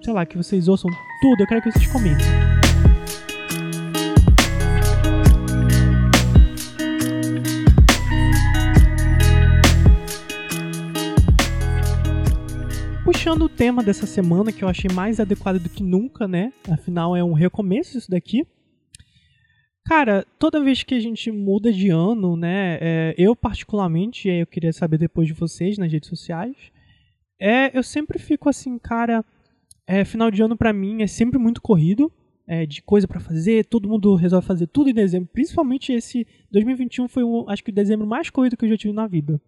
sei 0.00 0.12
lá, 0.12 0.24
que 0.24 0.36
vocês 0.36 0.68
ouçam 0.68 0.90
tudo, 1.20 1.42
eu 1.42 1.46
quero 1.46 1.62
que 1.62 1.72
vocês 1.72 1.86
comentem. 1.90 2.57
Puxando 13.28 13.44
o 13.44 13.48
tema 13.50 13.82
dessa 13.82 14.06
semana, 14.06 14.50
que 14.50 14.64
eu 14.64 14.68
achei 14.70 14.90
mais 14.90 15.20
adequado 15.20 15.58
do 15.58 15.68
que 15.68 15.82
nunca, 15.82 16.26
né? 16.26 16.50
Afinal, 16.66 17.14
é 17.14 17.22
um 17.22 17.34
recomeço 17.34 17.98
isso 17.98 18.10
daqui. 18.10 18.46
Cara, 19.84 20.26
toda 20.38 20.64
vez 20.64 20.82
que 20.82 20.94
a 20.94 20.98
gente 20.98 21.30
muda 21.30 21.70
de 21.70 21.90
ano, 21.90 22.38
né, 22.38 22.78
é, 22.80 23.14
eu 23.18 23.36
particularmente, 23.36 24.30
e 24.30 24.40
eu 24.40 24.46
queria 24.46 24.72
saber 24.72 24.96
depois 24.96 25.28
de 25.28 25.34
vocês 25.34 25.76
nas 25.76 25.92
redes 25.92 26.08
sociais, 26.08 26.56
é, 27.38 27.76
eu 27.76 27.82
sempre 27.82 28.18
fico 28.18 28.48
assim, 28.48 28.78
cara, 28.78 29.22
é, 29.86 30.06
final 30.06 30.30
de 30.30 30.42
ano 30.42 30.56
para 30.56 30.72
mim 30.72 31.02
é 31.02 31.06
sempre 31.06 31.38
muito 31.38 31.60
corrido, 31.60 32.10
é, 32.46 32.64
de 32.64 32.80
coisa 32.80 33.06
para 33.06 33.20
fazer, 33.20 33.66
todo 33.66 33.90
mundo 33.90 34.14
resolve 34.14 34.46
fazer 34.46 34.68
tudo 34.68 34.88
em 34.88 34.94
dezembro, 34.94 35.28
principalmente 35.30 35.92
esse 35.92 36.26
2021 36.50 37.06
foi, 37.08 37.24
o, 37.24 37.44
acho 37.50 37.62
que 37.62 37.70
o 37.70 37.74
dezembro 37.74 38.06
mais 38.06 38.30
corrido 38.30 38.56
que 38.56 38.64
eu 38.64 38.70
já 38.70 38.76
tive 38.78 38.94
na 38.94 39.06
vida. 39.06 39.38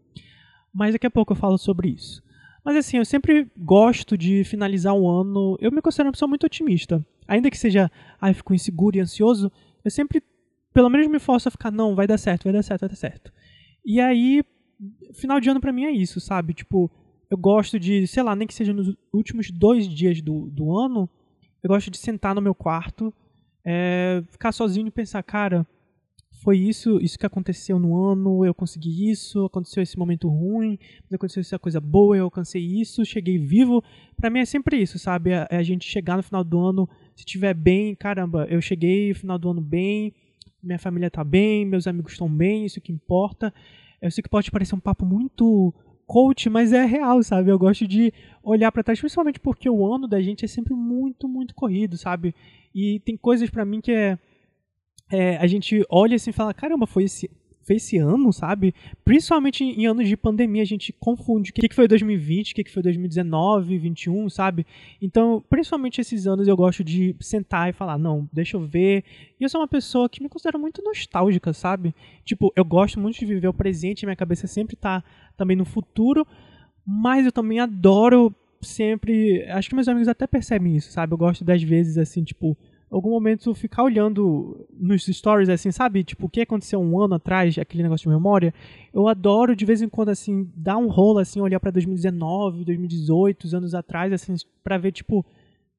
mas 0.70 0.92
daqui 0.92 1.06
a 1.06 1.10
pouco 1.10 1.32
eu 1.32 1.36
falo 1.36 1.56
sobre 1.56 1.88
isso. 1.88 2.22
Mas 2.70 2.86
assim, 2.86 2.98
eu 2.98 3.04
sempre 3.04 3.50
gosto 3.58 4.16
de 4.16 4.44
finalizar 4.44 4.94
o 4.94 5.08
ano. 5.10 5.56
Eu 5.60 5.72
me 5.72 5.82
considero 5.82 6.06
uma 6.06 6.12
pessoa 6.12 6.28
muito 6.28 6.46
otimista. 6.46 7.04
Ainda 7.26 7.50
que 7.50 7.58
seja, 7.58 7.90
ai, 8.20 8.32
fico 8.32 8.54
inseguro 8.54 8.96
e 8.96 9.00
ansioso, 9.00 9.50
eu 9.84 9.90
sempre, 9.90 10.22
pelo 10.72 10.88
menos, 10.88 11.08
me 11.08 11.18
forço 11.18 11.48
a 11.48 11.50
ficar, 11.50 11.72
não, 11.72 11.96
vai 11.96 12.06
dar 12.06 12.16
certo, 12.16 12.44
vai 12.44 12.52
dar 12.52 12.62
certo, 12.62 12.82
vai 12.82 12.88
dar 12.88 12.94
certo. 12.94 13.32
E 13.84 14.00
aí, 14.00 14.44
final 15.14 15.40
de 15.40 15.50
ano 15.50 15.60
para 15.60 15.72
mim 15.72 15.82
é 15.82 15.90
isso, 15.90 16.20
sabe? 16.20 16.54
Tipo, 16.54 16.88
eu 17.28 17.36
gosto 17.36 17.76
de, 17.76 18.06
sei 18.06 18.22
lá, 18.22 18.36
nem 18.36 18.46
que 18.46 18.54
seja 18.54 18.72
nos 18.72 18.94
últimos 19.12 19.50
dois 19.50 19.88
dias 19.88 20.22
do, 20.22 20.46
do 20.46 20.72
ano, 20.78 21.10
eu 21.64 21.68
gosto 21.68 21.90
de 21.90 21.98
sentar 21.98 22.36
no 22.36 22.40
meu 22.40 22.54
quarto, 22.54 23.12
é, 23.64 24.22
ficar 24.30 24.52
sozinho 24.52 24.86
e 24.86 24.92
pensar, 24.92 25.24
cara, 25.24 25.66
foi 26.42 26.56
isso, 26.56 26.98
isso 27.02 27.18
que 27.18 27.26
aconteceu 27.26 27.78
no 27.78 27.94
ano, 27.94 28.46
eu 28.46 28.54
consegui 28.54 29.10
isso, 29.10 29.44
aconteceu 29.44 29.82
esse 29.82 29.98
momento 29.98 30.26
ruim, 30.26 30.78
aconteceu 31.12 31.42
essa 31.42 31.58
coisa 31.58 31.78
boa, 31.80 32.16
eu 32.16 32.24
alcancei 32.24 32.62
isso, 32.62 33.04
cheguei 33.04 33.36
vivo. 33.36 33.84
Para 34.16 34.30
mim 34.30 34.38
é 34.38 34.46
sempre 34.46 34.78
isso, 34.78 34.98
sabe? 34.98 35.32
É 35.32 35.56
a 35.56 35.62
gente 35.62 35.86
chegar 35.86 36.16
no 36.16 36.22
final 36.22 36.42
do 36.42 36.58
ano, 36.58 36.88
se 37.14 37.26
tiver 37.26 37.52
bem, 37.52 37.94
caramba, 37.94 38.46
eu 38.48 38.60
cheguei 38.62 39.10
no 39.10 39.14
final 39.14 39.38
do 39.38 39.50
ano 39.50 39.60
bem, 39.60 40.14
minha 40.62 40.78
família 40.78 41.10
tá 41.10 41.22
bem, 41.22 41.66
meus 41.66 41.86
amigos 41.86 42.12
estão 42.12 42.28
bem, 42.28 42.64
isso 42.64 42.80
que 42.80 42.90
importa. 42.90 43.52
Eu 44.00 44.10
sei 44.10 44.22
que 44.22 44.28
pode 44.30 44.50
parecer 44.50 44.74
um 44.74 44.80
papo 44.80 45.04
muito 45.04 45.74
coach, 46.06 46.48
mas 46.48 46.72
é 46.72 46.86
real, 46.86 47.22
sabe? 47.22 47.50
Eu 47.50 47.58
gosto 47.58 47.86
de 47.86 48.14
olhar 48.42 48.72
para 48.72 48.82
trás, 48.82 48.98
principalmente 48.98 49.38
porque 49.38 49.68
o 49.68 49.86
ano 49.86 50.08
da 50.08 50.22
gente 50.22 50.46
é 50.46 50.48
sempre 50.48 50.72
muito, 50.72 51.28
muito 51.28 51.54
corrido, 51.54 51.98
sabe? 51.98 52.34
E 52.74 52.98
tem 53.00 53.14
coisas 53.14 53.50
para 53.50 53.66
mim 53.66 53.82
que 53.82 53.92
é 53.92 54.18
é, 55.10 55.36
a 55.36 55.46
gente 55.46 55.84
olha 55.90 56.16
assim 56.16 56.30
e 56.30 56.32
fala, 56.32 56.54
caramba, 56.54 56.86
foi 56.86 57.04
esse, 57.04 57.28
foi 57.62 57.76
esse 57.76 57.98
ano, 57.98 58.32
sabe? 58.32 58.74
Principalmente 59.04 59.62
em, 59.62 59.86
anos 59.86 60.08
de 60.08 60.16
pandemia, 60.16 60.62
a 60.62 60.66
gente 60.66 60.92
confunde 60.92 61.50
o 61.50 61.54
que, 61.54 61.68
que 61.68 61.74
foi 61.74 61.86
2020, 61.86 62.52
o 62.52 62.54
que, 62.54 62.64
que 62.64 62.70
foi 62.70 62.82
2019, 62.82 63.66
2021, 63.66 64.28
sabe? 64.28 64.66
Então, 65.00 65.44
principalmente 65.48 66.00
esses 66.00 66.26
anos 66.26 66.48
eu 66.48 66.56
gosto 66.56 66.82
de 66.82 67.14
sentar 67.20 67.68
e 67.68 67.72
falar, 67.72 67.98
não, 67.98 68.28
deixa 68.32 68.56
eu 68.56 68.60
ver. 68.60 69.04
E 69.38 69.44
eu 69.44 69.48
sou 69.48 69.60
uma 69.60 69.68
pessoa 69.68 70.08
que 70.08 70.22
me 70.22 70.28
considero 70.28 70.58
muito 70.58 70.82
nostálgica, 70.82 71.52
sabe? 71.52 71.94
Tipo, 72.24 72.52
eu 72.56 72.64
gosto 72.64 72.98
muito 72.98 73.18
de 73.18 73.26
viver 73.26 73.48
o 73.48 73.54
presente, 73.54 74.06
minha 74.06 74.16
cabeça 74.16 74.46
sempre 74.46 74.74
tá 74.74 75.04
também 75.36 75.56
no 75.56 75.64
futuro, 75.64 76.26
mas 76.86 77.24
eu 77.26 77.32
também 77.32 77.60
adoro 77.60 78.34
sempre. 78.60 79.44
Acho 79.48 79.68
que 79.68 79.74
meus 79.74 79.88
amigos 79.88 80.08
até 80.08 80.26
percebem 80.26 80.76
isso, 80.76 80.90
sabe? 80.92 81.12
Eu 81.12 81.18
gosto 81.18 81.44
das 81.44 81.62
vezes 81.62 81.98
assim, 81.98 82.24
tipo 82.24 82.56
algum 82.90 83.10
momento 83.10 83.54
ficar 83.54 83.84
olhando 83.84 84.66
nos 84.72 85.06
stories, 85.06 85.48
assim, 85.48 85.70
sabe? 85.70 86.02
Tipo, 86.02 86.26
o 86.26 86.28
que 86.28 86.40
aconteceu 86.40 86.80
um 86.80 87.00
ano 87.00 87.14
atrás, 87.14 87.56
aquele 87.56 87.84
negócio 87.84 88.10
de 88.10 88.14
memória. 88.14 88.52
Eu 88.92 89.06
adoro, 89.06 89.54
de 89.54 89.64
vez 89.64 89.80
em 89.80 89.88
quando, 89.88 90.08
assim, 90.08 90.50
dar 90.56 90.76
um 90.76 90.88
rolo, 90.88 91.20
assim, 91.20 91.40
olhar 91.40 91.60
para 91.60 91.70
2019, 91.70 92.64
2018, 92.64 93.44
os 93.44 93.54
anos 93.54 93.74
atrás, 93.74 94.12
assim, 94.12 94.34
pra 94.64 94.76
ver, 94.76 94.90
tipo, 94.90 95.20
o 95.20 95.24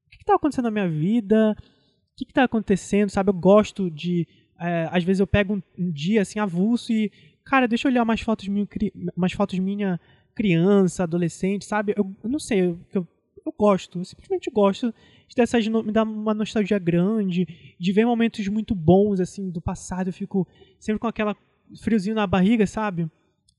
que, 0.09 0.19
que 0.19 0.25
tá 0.25 0.35
acontecendo 0.35 0.65
na 0.65 0.71
minha 0.71 0.89
vida? 0.89 1.55
O 1.59 2.15
que, 2.15 2.25
que 2.25 2.33
tá 2.33 2.45
acontecendo, 2.45 3.09
sabe? 3.09 3.29
Eu 3.29 3.33
gosto 3.33 3.91
de. 3.91 4.25
É, 4.59 4.87
às 4.91 5.03
vezes 5.03 5.19
eu 5.19 5.27
pego 5.27 5.55
um, 5.55 5.61
um, 5.77 5.91
dia, 5.91 6.21
assim, 6.21 6.39
avulso 6.39 6.93
e. 6.93 7.11
Cara, 7.43 7.67
deixa 7.67 7.87
eu 7.87 7.91
olhar 7.91 8.05
mais 8.05 8.21
fotos 8.21 8.47
minha, 8.47 8.67
mais 9.15 9.33
fotos 9.33 9.59
minha 9.59 9.99
criança, 10.33 11.03
adolescente, 11.03 11.65
sabe? 11.65 11.93
Eu, 11.97 12.09
eu 12.23 12.29
não 12.29 12.39
sei, 12.39 12.61
eu, 12.61 12.79
eu, 12.93 13.07
eu 13.45 13.53
gosto, 13.57 13.99
eu 13.99 14.05
simplesmente 14.05 14.49
gosto 14.49 14.93
dessas 15.35 15.67
me 15.67 15.91
dá 15.91 16.03
uma 16.03 16.33
nostalgia 16.33 16.79
grande, 16.79 17.75
de 17.79 17.91
ver 17.91 18.05
momentos 18.05 18.47
muito 18.47 18.75
bons 18.75 19.19
assim 19.19 19.49
do 19.49 19.61
passado, 19.61 20.09
eu 20.09 20.13
fico 20.13 20.47
sempre 20.79 20.99
com 20.99 21.07
aquela 21.07 21.35
friozinho 21.81 22.15
na 22.15 22.27
barriga, 22.27 22.65
sabe? 22.67 23.09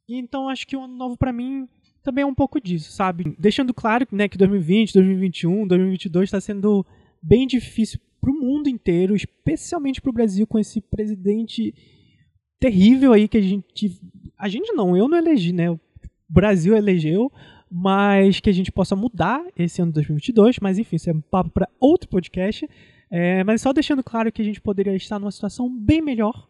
Então 0.09 0.49
acho 0.49 0.67
que 0.67 0.77
o 0.77 0.83
ano 0.83 0.97
novo 0.97 1.17
para 1.17 1.33
mim 1.33 1.69
também 2.03 2.23
é 2.23 2.27
um 2.27 2.35
pouco 2.35 2.61
disso, 2.61 2.93
sabe? 2.93 3.35
Deixando 3.39 3.73
claro, 3.73 4.07
né, 4.11 4.29
que 4.29 4.37
2020, 4.37 4.93
2021, 4.93 5.67
2022 5.67 6.25
está 6.25 6.41
sendo 6.41 6.85
bem 7.23 7.47
difícil 7.47 8.01
para 8.21 8.31
o 8.31 8.35
mundo 8.35 8.69
inteiro, 8.69 9.15
especialmente 9.15 10.01
para 10.01 10.11
o 10.11 10.13
Brasil 10.13 10.47
com 10.47 10.59
esse 10.59 10.81
presidente 10.81 11.75
terrível 12.59 13.13
aí 13.13 13.27
que 13.27 13.39
a 13.39 13.41
gente 13.41 14.01
a 14.39 14.49
gente 14.49 14.73
não, 14.73 14.97
eu 14.97 15.09
não 15.09 15.19
elegi, 15.19 15.53
né? 15.53 15.71
O 15.71 15.81
Brasil 16.29 16.77
elegeu, 16.77 17.31
mas 17.75 18.39
que 18.39 18.51
a 18.51 18.53
gente 18.53 18.71
possa 18.71 18.95
mudar 18.95 19.43
esse 19.57 19.81
ano 19.81 19.91
de 19.91 19.95
2022. 19.95 20.59
Mas 20.61 20.79
enfim, 20.79 20.97
isso 20.97 21.09
é 21.09 21.13
um 21.15 21.23
papo 21.23 21.49
para 21.49 21.69
outro 21.81 22.07
podcast. 22.07 22.69
É, 23.11 23.43
mas 23.45 23.63
só 23.63 23.73
deixando 23.73 24.03
claro 24.05 24.31
que 24.31 24.43
a 24.43 24.45
gente 24.45 24.61
poderia 24.61 24.95
estar 24.95 25.19
numa 25.19 25.31
situação 25.31 25.75
bem 25.75 26.03
melhor 26.03 26.47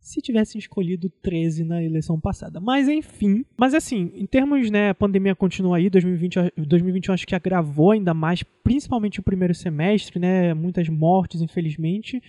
se 0.00 0.20
tivesse 0.22 0.56
escolhido 0.56 1.10
13 1.22 1.64
na 1.64 1.82
eleição 1.82 2.20
passada. 2.20 2.60
Mas 2.60 2.88
enfim, 2.88 3.44
mas 3.56 3.74
assim, 3.74 4.12
em 4.14 4.26
termos, 4.26 4.70
né, 4.70 4.90
a 4.90 4.94
pandemia 4.94 5.34
continua 5.34 5.76
aí, 5.76 5.90
2020, 5.90 6.52
2021 6.56 7.14
acho 7.14 7.26
que 7.26 7.34
agravou 7.34 7.90
ainda 7.90 8.14
mais, 8.14 8.42
principalmente 8.64 9.20
o 9.20 9.22
primeiro 9.24 9.54
semestre, 9.54 10.18
né, 10.18 10.54
muitas 10.54 10.88
mortes, 10.88 11.42
infelizmente. 11.42 12.22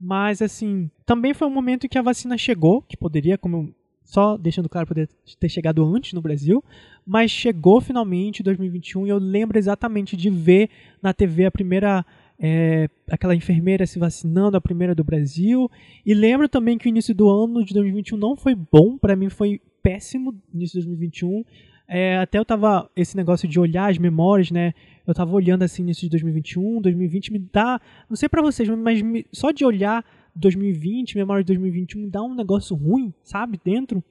Mas 0.00 0.42
assim, 0.42 0.90
também 1.04 1.32
foi 1.32 1.46
um 1.46 1.52
momento 1.52 1.84
em 1.84 1.88
que 1.88 1.98
a 1.98 2.02
vacina 2.02 2.36
chegou, 2.36 2.82
que 2.82 2.96
poderia, 2.96 3.38
como 3.38 3.72
só 4.06 4.36
deixando 4.36 4.68
claro, 4.68 4.86
poder 4.86 5.08
ter 5.38 5.48
chegado 5.48 5.84
antes 5.84 6.12
no 6.12 6.22
Brasil, 6.22 6.64
mas 7.04 7.30
chegou 7.30 7.80
finalmente 7.80 8.40
em 8.40 8.44
2021 8.44 9.06
e 9.06 9.10
eu 9.10 9.18
lembro 9.18 9.58
exatamente 9.58 10.16
de 10.16 10.30
ver 10.30 10.70
na 11.02 11.12
TV 11.12 11.44
a 11.44 11.50
primeira 11.50 12.06
é, 12.38 12.88
aquela 13.10 13.34
enfermeira 13.34 13.86
se 13.86 13.98
vacinando, 13.98 14.56
a 14.56 14.60
primeira 14.60 14.94
do 14.94 15.02
Brasil. 15.02 15.70
E 16.04 16.14
lembro 16.14 16.48
também 16.48 16.78
que 16.78 16.86
o 16.86 16.88
início 16.88 17.14
do 17.14 17.28
ano 17.28 17.64
de 17.64 17.74
2021 17.74 18.16
não 18.16 18.36
foi 18.36 18.54
bom, 18.54 18.96
para 18.96 19.16
mim 19.16 19.28
foi 19.28 19.60
péssimo 19.82 20.34
início 20.54 20.80
de 20.80 20.86
2021. 20.86 21.44
É, 21.88 22.18
até 22.18 22.38
eu 22.38 22.44
tava, 22.44 22.90
esse 22.96 23.16
negócio 23.16 23.48
de 23.48 23.60
olhar 23.60 23.90
as 23.90 23.98
memórias, 23.98 24.50
né? 24.50 24.74
Eu 25.06 25.14
tava 25.14 25.32
olhando 25.32 25.62
assim 25.62 25.82
início 25.82 26.02
de 26.02 26.10
2021, 26.10 26.80
2020 26.80 27.32
me 27.32 27.38
dá, 27.38 27.80
não 28.08 28.16
sei 28.16 28.28
para 28.28 28.42
vocês, 28.42 28.68
mas 28.68 29.00
me, 29.00 29.24
só 29.32 29.52
de 29.52 29.64
olhar 29.64 30.04
2020, 30.36 31.16
memória 31.16 31.42
de 31.42 31.48
2021, 31.48 32.02
me 32.02 32.10
dá 32.10 32.22
um 32.22 32.34
negócio 32.34 32.76
ruim, 32.76 33.12
sabe, 33.22 33.58
dentro. 33.62 34.04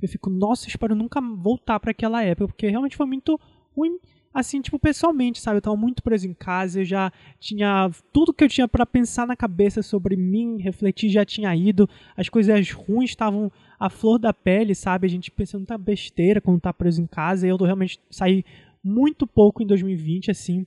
Eu 0.00 0.08
fico, 0.08 0.30
nossa, 0.30 0.68
espero 0.68 0.94
nunca 0.94 1.20
voltar 1.20 1.80
para 1.80 1.90
aquela 1.90 2.22
época, 2.22 2.48
porque 2.48 2.68
realmente 2.68 2.96
foi 2.96 3.06
muito 3.06 3.38
ruim, 3.76 3.98
assim, 4.32 4.60
tipo, 4.60 4.78
pessoalmente, 4.78 5.40
sabe? 5.40 5.58
Eu 5.58 5.62
tava 5.62 5.76
muito 5.76 6.02
preso 6.02 6.28
em 6.28 6.34
casa, 6.34 6.80
eu 6.80 6.84
já 6.84 7.12
tinha 7.38 7.90
tudo 8.12 8.32
que 8.32 8.44
eu 8.44 8.48
tinha 8.48 8.68
para 8.68 8.84
pensar 8.84 9.26
na 9.26 9.36
cabeça 9.36 9.82
sobre 9.82 10.16
mim, 10.16 10.58
refletir, 10.60 11.08
já 11.08 11.24
tinha 11.24 11.54
ido, 11.54 11.88
as 12.16 12.28
coisas 12.28 12.70
ruins 12.70 13.10
estavam 13.10 13.50
à 13.78 13.88
flor 13.88 14.18
da 14.18 14.32
pele, 14.32 14.74
sabe? 14.74 15.06
A 15.06 15.10
gente 15.10 15.30
pensando 15.30 15.66
tá 15.66 15.78
besteira 15.78 16.40
quando 16.40 16.60
tá 16.60 16.72
preso 16.72 17.00
em 17.00 17.06
casa, 17.06 17.46
e 17.46 17.50
eu 17.50 17.56
realmente 17.56 18.00
saí 18.10 18.44
muito 18.82 19.26
pouco 19.26 19.62
em 19.62 19.66
2020, 19.66 20.30
assim, 20.30 20.66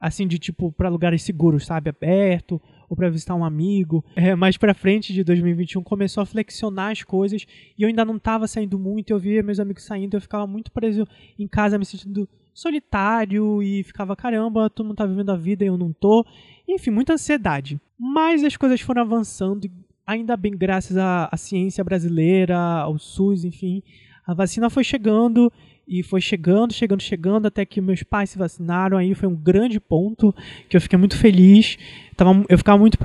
assim, 0.00 0.26
de 0.26 0.38
tipo, 0.38 0.72
para 0.72 0.88
lugares 0.88 1.22
seguros, 1.22 1.64
sabe? 1.66 1.88
Aberto, 1.90 2.60
ou 2.92 2.96
para 2.96 3.08
visitar 3.08 3.34
um 3.34 3.42
amigo. 3.42 4.04
É, 4.14 4.34
mais 4.34 4.58
para 4.58 4.74
frente 4.74 5.14
de 5.14 5.24
2021 5.24 5.82
começou 5.82 6.22
a 6.22 6.26
flexionar 6.26 6.92
as 6.92 7.02
coisas 7.02 7.46
e 7.78 7.82
eu 7.82 7.88
ainda 7.88 8.04
não 8.04 8.16
estava 8.16 8.46
saindo 8.46 8.78
muito, 8.78 9.10
eu 9.10 9.18
via 9.18 9.42
meus 9.42 9.58
amigos 9.58 9.84
saindo, 9.84 10.14
eu 10.14 10.20
ficava 10.20 10.46
muito 10.46 10.70
preso 10.70 11.08
em 11.38 11.48
casa, 11.48 11.78
me 11.78 11.86
sentindo 11.86 12.28
solitário 12.52 13.62
e 13.62 13.82
ficava, 13.82 14.14
caramba, 14.14 14.68
todo 14.68 14.84
mundo 14.84 14.96
tá 14.96 15.06
vivendo 15.06 15.30
a 15.30 15.36
vida 15.36 15.64
e 15.64 15.68
eu 15.68 15.78
não 15.78 15.90
tô. 15.90 16.22
Enfim, 16.68 16.90
muita 16.90 17.14
ansiedade. 17.14 17.80
Mas 17.98 18.44
as 18.44 18.58
coisas 18.58 18.78
foram 18.82 19.00
avançando, 19.00 19.70
ainda 20.06 20.36
bem 20.36 20.54
graças 20.54 20.98
à, 20.98 21.30
à 21.32 21.36
ciência 21.38 21.82
brasileira, 21.82 22.58
ao 22.58 22.98
SUS, 22.98 23.42
enfim. 23.42 23.82
A 24.26 24.34
vacina 24.34 24.68
foi 24.68 24.84
chegando 24.84 25.50
e 25.86 26.02
foi 26.02 26.20
chegando, 26.20 26.72
chegando, 26.72 27.02
chegando, 27.02 27.46
até 27.46 27.64
que 27.64 27.80
meus 27.80 28.02
pais 28.02 28.30
se 28.30 28.38
vacinaram. 28.38 28.96
Aí 28.96 29.14
foi 29.14 29.28
um 29.28 29.34
grande 29.34 29.80
ponto 29.80 30.34
que 30.68 30.76
eu 30.76 30.80
fiquei 30.80 30.98
muito 30.98 31.16
feliz. 31.16 31.78
Tava, 32.16 32.44
eu 32.48 32.58
ficava 32.58 32.78
muito 32.78 32.98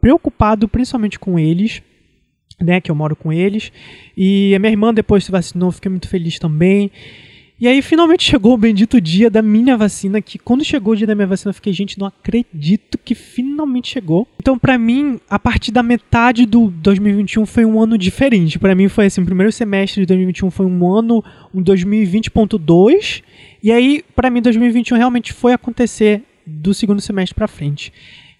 preocupado, 0.00 0.68
principalmente 0.68 1.18
com 1.18 1.38
eles, 1.38 1.82
né? 2.60 2.80
Que 2.80 2.90
eu 2.90 2.94
moro 2.94 3.14
com 3.14 3.32
eles. 3.32 3.72
E 4.16 4.54
a 4.54 4.58
minha 4.58 4.72
irmã 4.72 4.92
depois 4.92 5.24
se 5.24 5.30
vacinou, 5.30 5.70
fiquei 5.72 5.90
muito 5.90 6.08
feliz 6.08 6.38
também. 6.38 6.90
E 7.58 7.66
aí 7.66 7.80
finalmente 7.80 8.22
chegou 8.22 8.52
o 8.52 8.58
bendito 8.58 9.00
dia 9.00 9.30
da 9.30 9.40
minha 9.40 9.78
vacina, 9.78 10.20
que 10.20 10.38
quando 10.38 10.62
chegou 10.62 10.92
o 10.92 10.96
dia 10.96 11.06
da 11.06 11.14
minha 11.14 11.26
vacina 11.26 11.48
eu 11.48 11.54
fiquei, 11.54 11.72
gente, 11.72 11.98
não 11.98 12.06
acredito 12.06 12.98
que 12.98 13.14
finalmente 13.14 13.88
chegou. 13.88 14.28
Então 14.38 14.58
para 14.58 14.76
mim, 14.76 15.18
a 15.28 15.38
partir 15.38 15.72
da 15.72 15.82
metade 15.82 16.44
do 16.44 16.68
2021 16.70 17.46
foi 17.46 17.64
um 17.64 17.80
ano 17.80 17.96
diferente. 17.96 18.58
Para 18.58 18.74
mim 18.74 18.88
foi 18.88 19.06
assim, 19.06 19.22
o 19.22 19.24
primeiro 19.24 19.50
semestre 19.50 20.02
de 20.02 20.06
2021 20.06 20.50
foi 20.50 20.66
um 20.66 20.86
ano, 20.86 21.24
um 21.54 21.62
2020.2, 21.62 23.22
e 23.62 23.72
aí 23.72 24.04
para 24.14 24.28
mim 24.28 24.42
2021 24.42 24.98
realmente 24.98 25.32
foi 25.32 25.54
acontecer 25.54 26.22
do 26.46 26.74
segundo 26.74 27.00
semestre 27.00 27.34
para 27.34 27.48
frente 27.48 27.90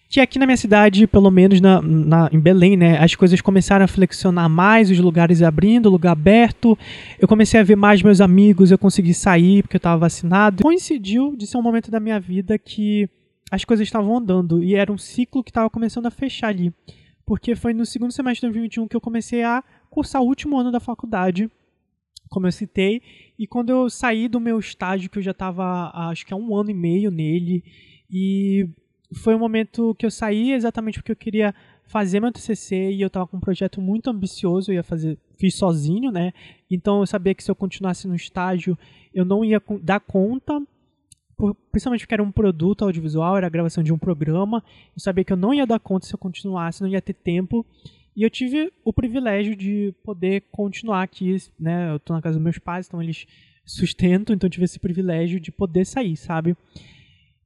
que 0.09 0.21
aqui 0.21 0.39
na 0.39 0.47
minha 0.47 0.57
cidade, 0.57 1.07
pelo 1.07 1.31
menos 1.31 1.61
na, 1.61 1.83
na, 1.83 2.31
em 2.33 2.39
Belém, 2.39 2.77
né, 2.77 2.99
as 2.99 3.15
coisas 3.15 3.41
começaram 3.41 3.85
a 3.85 3.89
flexionar 3.89 4.49
mais, 4.49 4.91
os 4.91 4.99
lugares 4.99 5.43
abrindo, 5.43 5.91
lugar 5.91 6.13
aberto. 6.13 6.79
Eu 7.19 7.27
comecei 7.27 7.59
a 7.59 7.65
ver 7.65 7.77
mais 7.77 8.03
meus 8.03 8.21
amigos, 8.21 8.71
eu 8.71 8.79
consegui 8.79 9.13
sair 9.13 9.63
porque 9.63 9.77
eu 9.77 9.79
estava 9.79 9.99
vacinado. 9.99 10.63
Coincidiu 10.63 11.35
de 11.37 11.47
ser 11.47 11.57
um 11.59 11.63
momento 11.63 11.91
da 11.91 11.99
minha 11.99 12.21
vida 12.21 12.59
que 12.59 13.09
as 13.51 13.65
coisas 13.65 13.87
estavam 13.87 14.17
andando 14.17 14.63
e 14.63 14.75
era 14.75 14.93
um 14.93 14.99
ciclo 14.99 15.43
que 15.43 15.51
estava 15.51 15.69
começando 15.69 16.07
a 16.07 16.11
fechar 16.11 16.49
ali. 16.49 16.73
Porque 17.25 17.57
foi 17.57 17.75
no 17.75 17.85
segundo 17.85 18.13
semestre 18.13 18.47
de 18.47 18.53
2021 18.53 18.87
que 18.87 18.97
eu 18.97 19.01
comecei 19.01 19.43
a 19.43 19.63
cursar 19.91 20.23
o 20.23 20.27
último 20.27 20.59
ano 20.59 20.71
da 20.71 20.79
faculdade. 20.79 21.51
como 22.29 22.47
eu 22.47 22.53
citei. 22.53 23.03
E 23.37 23.47
quando 23.47 23.71
eu 23.71 23.91
saí 23.91 24.29
do 24.29 24.39
meu 24.39 24.59
estágio, 24.59 25.11
que 25.11 25.19
eu 25.19 25.23
já 25.23 25.33
estava, 25.33 25.91
acho 26.11 26.25
que 26.25 26.33
há 26.33 26.37
um 26.37 26.57
ano 26.57 26.71
e 26.71 26.75
meio 26.75 27.11
nele, 27.11 27.65
e 28.11 28.69
foi 29.17 29.35
um 29.35 29.39
momento 29.39 29.95
que 29.99 30.07
eu 30.07 30.11
saí 30.11 30.53
exatamente 30.53 30.99
porque 30.99 31.13
eu 31.13 31.17
queria 31.17 31.55
fazer 31.85 32.21
meu 32.21 32.33
TCC 32.33 32.91
e 32.93 33.01
eu 33.01 33.07
estava 33.07 33.27
com 33.27 33.37
um 33.37 33.41
projeto 33.41 33.81
muito 33.81 34.11
ambicioso, 34.11 34.71
eu 34.71 34.77
ia 34.77 34.83
fazer, 34.83 35.19
fiz 35.39 35.55
sozinho, 35.55 36.11
né? 36.11 36.33
Então 36.71 37.01
eu 37.01 37.07
sabia 37.07 37.35
que 37.35 37.43
se 37.43 37.51
eu 37.51 37.55
continuasse 37.55 38.09
no 38.09 38.15
estágio, 38.15 38.77
eu 39.15 39.25
não 39.25 39.45
ia 39.45 39.63
dar 39.83 40.01
conta, 40.01 40.61
principalmente 41.71 42.01
porque 42.01 42.15
era 42.15 42.23
um 42.23 42.33
produto 42.33 42.85
audiovisual, 42.85 43.37
era 43.37 43.47
a 43.47 43.51
gravação 43.51 43.83
de 43.85 43.93
um 43.93 43.99
programa, 43.99 44.63
eu 44.95 45.01
sabia 45.01 45.25
que 45.25 45.33
eu 45.33 45.37
não 45.37 45.55
ia 45.55 45.67
dar 45.67 45.79
conta 45.79 46.07
se 46.07 46.15
eu 46.15 46.19
continuasse, 46.19 46.83
não 46.83 46.89
ia 46.89 47.03
ter 47.03 47.15
tempo. 47.15 47.65
E 48.17 48.23
eu 48.23 48.31
tive 48.31 48.73
o 48.83 48.95
privilégio 48.95 49.55
de 49.55 49.95
poder 50.03 50.45
continuar 50.51 51.03
aqui, 51.03 51.37
né? 51.61 51.93
Eu 51.93 52.01
tô 52.01 52.15
na 52.15 52.23
casa 52.23 52.39
dos 52.39 52.43
meus 52.43 52.59
pais, 52.59 52.87
então 52.87 53.03
eles 53.03 53.27
sustentam, 53.65 54.35
então 54.35 54.47
eu 54.47 54.51
tive 54.51 54.65
esse 54.65 54.79
privilégio 54.79 55.39
de 55.39 55.53
poder 55.53 55.85
sair, 55.85 56.17
sabe? 56.17 56.57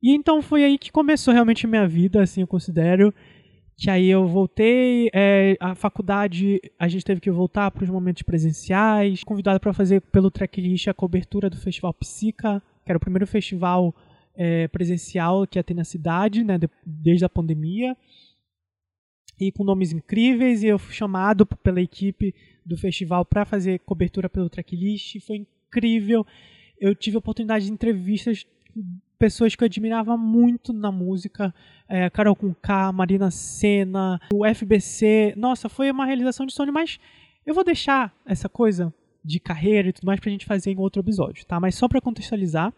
E 0.03 0.15
então 0.15 0.41
foi 0.41 0.65
aí 0.65 0.79
que 0.79 0.91
começou 0.91 1.33
realmente 1.33 1.67
minha 1.67 1.87
vida, 1.87 2.23
assim, 2.23 2.41
eu 2.41 2.47
considero. 2.47 3.13
Que 3.77 3.91
aí 3.91 4.09
eu 4.09 4.27
voltei, 4.27 5.09
é, 5.15 5.57
a 5.59 5.75
faculdade 5.75 6.61
a 6.79 6.87
gente 6.87 7.05
teve 7.05 7.21
que 7.21 7.31
voltar 7.31 7.71
para 7.71 7.83
os 7.83 7.89
momentos 7.89 8.23
presenciais, 8.23 9.25
convidado 9.25 9.59
para 9.59 9.73
fazer 9.73 10.03
pelo 10.03 10.31
Tracklist 10.31 10.89
a 10.89 10.95
cobertura 10.95 11.49
do 11.49 11.57
Festival 11.57 11.95
Psica, 11.95 12.63
que 12.85 12.93
era 12.93 12.99
o 12.99 13.01
primeiro 13.01 13.27
festival 13.27 13.95
é, 14.35 14.69
presencial 14.69 15.47
que 15.47 15.59
ia 15.59 15.65
ter 15.65 15.73
na 15.73 15.85
cidade, 15.85 16.45
né, 16.45 16.59
desde 16.85 17.25
a 17.25 17.29
pandemia 17.29 17.97
e 19.41 19.51
com 19.51 19.65
nomes 19.65 19.91
incríveis, 19.91 20.63
e 20.63 20.67
eu 20.67 20.79
fui 20.79 20.95
chamado 20.95 21.47
pela 21.47 21.81
equipe 21.81 22.35
do 22.65 22.77
festival 22.77 23.25
para 23.25 23.47
fazer 23.47 23.81
cobertura 23.81 24.29
pelo 24.29 24.51
tracklist, 24.51 25.19
foi 25.27 25.39
incrível. 25.39 26.27
Eu 26.79 26.95
tive 26.95 27.17
a 27.17 27.21
oportunidade 27.21 27.65
de 27.65 27.73
entrevistas 27.73 28.47
pessoas 29.21 29.55
que 29.55 29.63
eu 29.63 29.67
admirava 29.67 30.17
muito 30.17 30.73
na 30.73 30.91
música, 30.91 31.55
é, 31.87 32.09
Carol 32.09 32.35
K, 32.63 32.91
Marina 32.91 33.31
Senna, 33.31 34.19
o 34.33 34.47
FBC. 34.47 35.35
Nossa, 35.37 35.69
foi 35.69 35.91
uma 35.91 36.07
realização 36.07 36.47
de 36.47 36.55
sonho, 36.55 36.73
mas 36.73 36.99
eu 37.45 37.53
vou 37.53 37.63
deixar 37.63 38.15
essa 38.25 38.49
coisa 38.49 38.93
de 39.23 39.39
carreira 39.39 39.91
e 39.91 39.93
tudo 39.93 40.07
mais 40.07 40.19
pra 40.19 40.31
gente 40.31 40.47
fazer 40.47 40.71
em 40.71 40.79
outro 40.79 41.03
episódio, 41.03 41.45
tá? 41.45 41.61
Mas 41.61 41.75
só 41.75 41.87
para 41.87 42.01
contextualizar. 42.01 42.73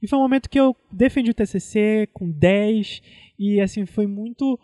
E 0.00 0.06
foi 0.06 0.16
um 0.16 0.22
momento 0.22 0.48
que 0.48 0.60
eu 0.60 0.76
defendi 0.92 1.32
o 1.32 1.34
TCC 1.34 2.08
com 2.12 2.30
10 2.30 3.02
e 3.36 3.60
assim 3.60 3.84
foi 3.84 4.06
muito 4.06 4.58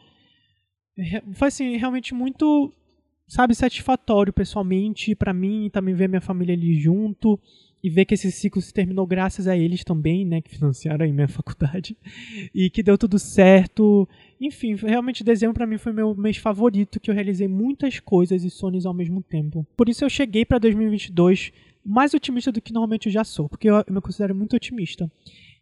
foi 1.35 1.49
assim, 1.49 1.76
realmente 1.76 2.14
muito, 2.14 2.73
sabe, 3.28 3.54
satisfatório 3.54 4.33
pessoalmente 4.33 5.14
para 5.14 5.35
mim, 5.35 5.68
também 5.71 5.92
ver 5.92 6.09
minha 6.09 6.23
família 6.23 6.54
ali 6.54 6.78
junto 6.78 7.38
e 7.83 7.90
ver 7.90 8.04
que 8.04 8.14
esse 8.14 8.33
ciclo 8.33 8.61
se 8.61 8.73
terminou 8.73 9.06
graças 9.06 9.47
a 9.47 9.56
eles 9.56 9.85
também, 9.85 10.25
né, 10.25 10.40
que 10.40 10.50
financiaram 10.50 11.04
aí 11.04 11.12
minha 11.12 11.28
faculdade 11.28 11.97
e 12.54 12.68
que 12.71 12.83
deu 12.83 12.99
tudo 12.99 13.18
certo. 13.18 14.09
Enfim, 14.40 14.75
realmente 14.75 15.23
dezembro 15.23 15.54
para 15.54 15.66
mim 15.66 15.78
foi 15.78 15.92
meu 15.92 16.14
mês 16.14 16.37
favorito, 16.37 16.99
que 16.99 17.11
eu 17.11 17.14
realizei 17.14 17.49
muitas 17.49 18.00
coisas 18.00 18.45
e 18.45 18.50
sonhos 18.50 18.87
ao 18.87 18.95
mesmo 18.95 19.23
tempo. 19.23 19.66
Por 19.76 19.88
isso 19.88 20.04
eu 20.04 20.11
cheguei 20.11 20.45
para 20.45 20.59
2022 20.59 21.52
mais 21.85 22.12
otimista 22.14 22.50
do 22.50 22.61
que 22.61 22.73
normalmente 22.73 23.06
eu 23.06 23.12
já 23.12 23.23
sou, 23.23 23.49
porque 23.49 23.71
eu, 23.71 23.85
me 23.88 24.00
considero 24.00 24.35
muito 24.35 24.56
otimista. 24.56 25.11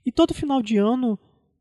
E 0.07 0.11
todo 0.11 0.33
final 0.33 0.63
de 0.63 0.79
ano 0.79 1.19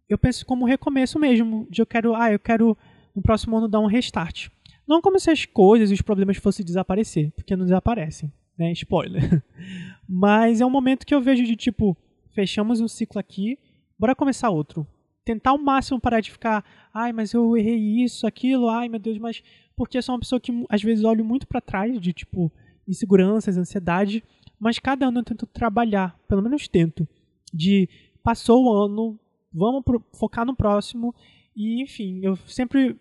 eu 0.07 0.17
penso 0.17 0.45
como 0.45 0.65
recomeço 0.65 1.19
mesmo, 1.19 1.67
de 1.69 1.81
eu 1.81 1.85
quero, 1.85 2.15
ah, 2.15 2.31
eu 2.31 2.39
quero 2.39 2.77
no 3.15 3.21
próximo 3.21 3.57
ano 3.57 3.67
dar 3.67 3.79
um 3.79 3.87
restart. 3.87 4.49
Não 4.87 5.01
como 5.01 5.19
se 5.19 5.29
as 5.29 5.45
coisas 5.45 5.91
e 5.91 5.93
os 5.93 6.01
problemas 6.01 6.37
fossem 6.37 6.65
desaparecer, 6.65 7.31
porque 7.31 7.55
não 7.55 7.65
desaparecem, 7.65 8.31
né? 8.57 8.71
Spoiler. 8.73 9.43
Mas 10.07 10.61
é 10.61 10.65
um 10.65 10.69
momento 10.69 11.05
que 11.05 11.13
eu 11.13 11.21
vejo 11.21 11.43
de 11.43 11.55
tipo, 11.55 11.97
fechamos 12.33 12.81
um 12.81 12.87
ciclo 12.87 13.19
aqui, 13.19 13.57
bora 13.97 14.15
começar 14.15 14.49
outro. 14.49 14.85
Tentar 15.25 15.51
ao 15.51 15.57
máximo 15.57 15.99
parar 15.99 16.19
de 16.19 16.31
ficar, 16.31 16.65
ai, 16.93 17.13
mas 17.13 17.31
eu 17.31 17.55
errei 17.55 18.03
isso, 18.03 18.27
aquilo, 18.27 18.67
ai 18.67 18.89
meu 18.89 18.99
Deus, 18.99 19.17
mas. 19.17 19.41
Porque 19.73 19.97
eu 19.97 20.03
sou 20.03 20.13
uma 20.13 20.19
pessoa 20.19 20.37
que 20.37 20.51
às 20.69 20.83
vezes 20.83 21.05
olho 21.05 21.23
muito 21.23 21.47
para 21.47 21.61
trás 21.61 21.97
de 21.97 22.11
tipo 22.11 22.51
inseguranças, 22.85 23.57
ansiedade, 23.57 24.21
mas 24.59 24.79
cada 24.79 25.07
ano 25.07 25.19
eu 25.19 25.23
tento 25.23 25.45
trabalhar, 25.45 26.19
pelo 26.27 26.41
menos 26.41 26.67
tento, 26.67 27.07
de 27.53 27.87
passou 28.21 28.65
o 28.65 28.73
ano, 28.73 29.17
vamos 29.53 29.81
pro, 29.83 30.03
focar 30.11 30.45
no 30.45 30.53
próximo 30.55 31.15
e 31.55 31.81
enfim, 31.81 32.19
eu 32.21 32.35
sempre 32.35 32.97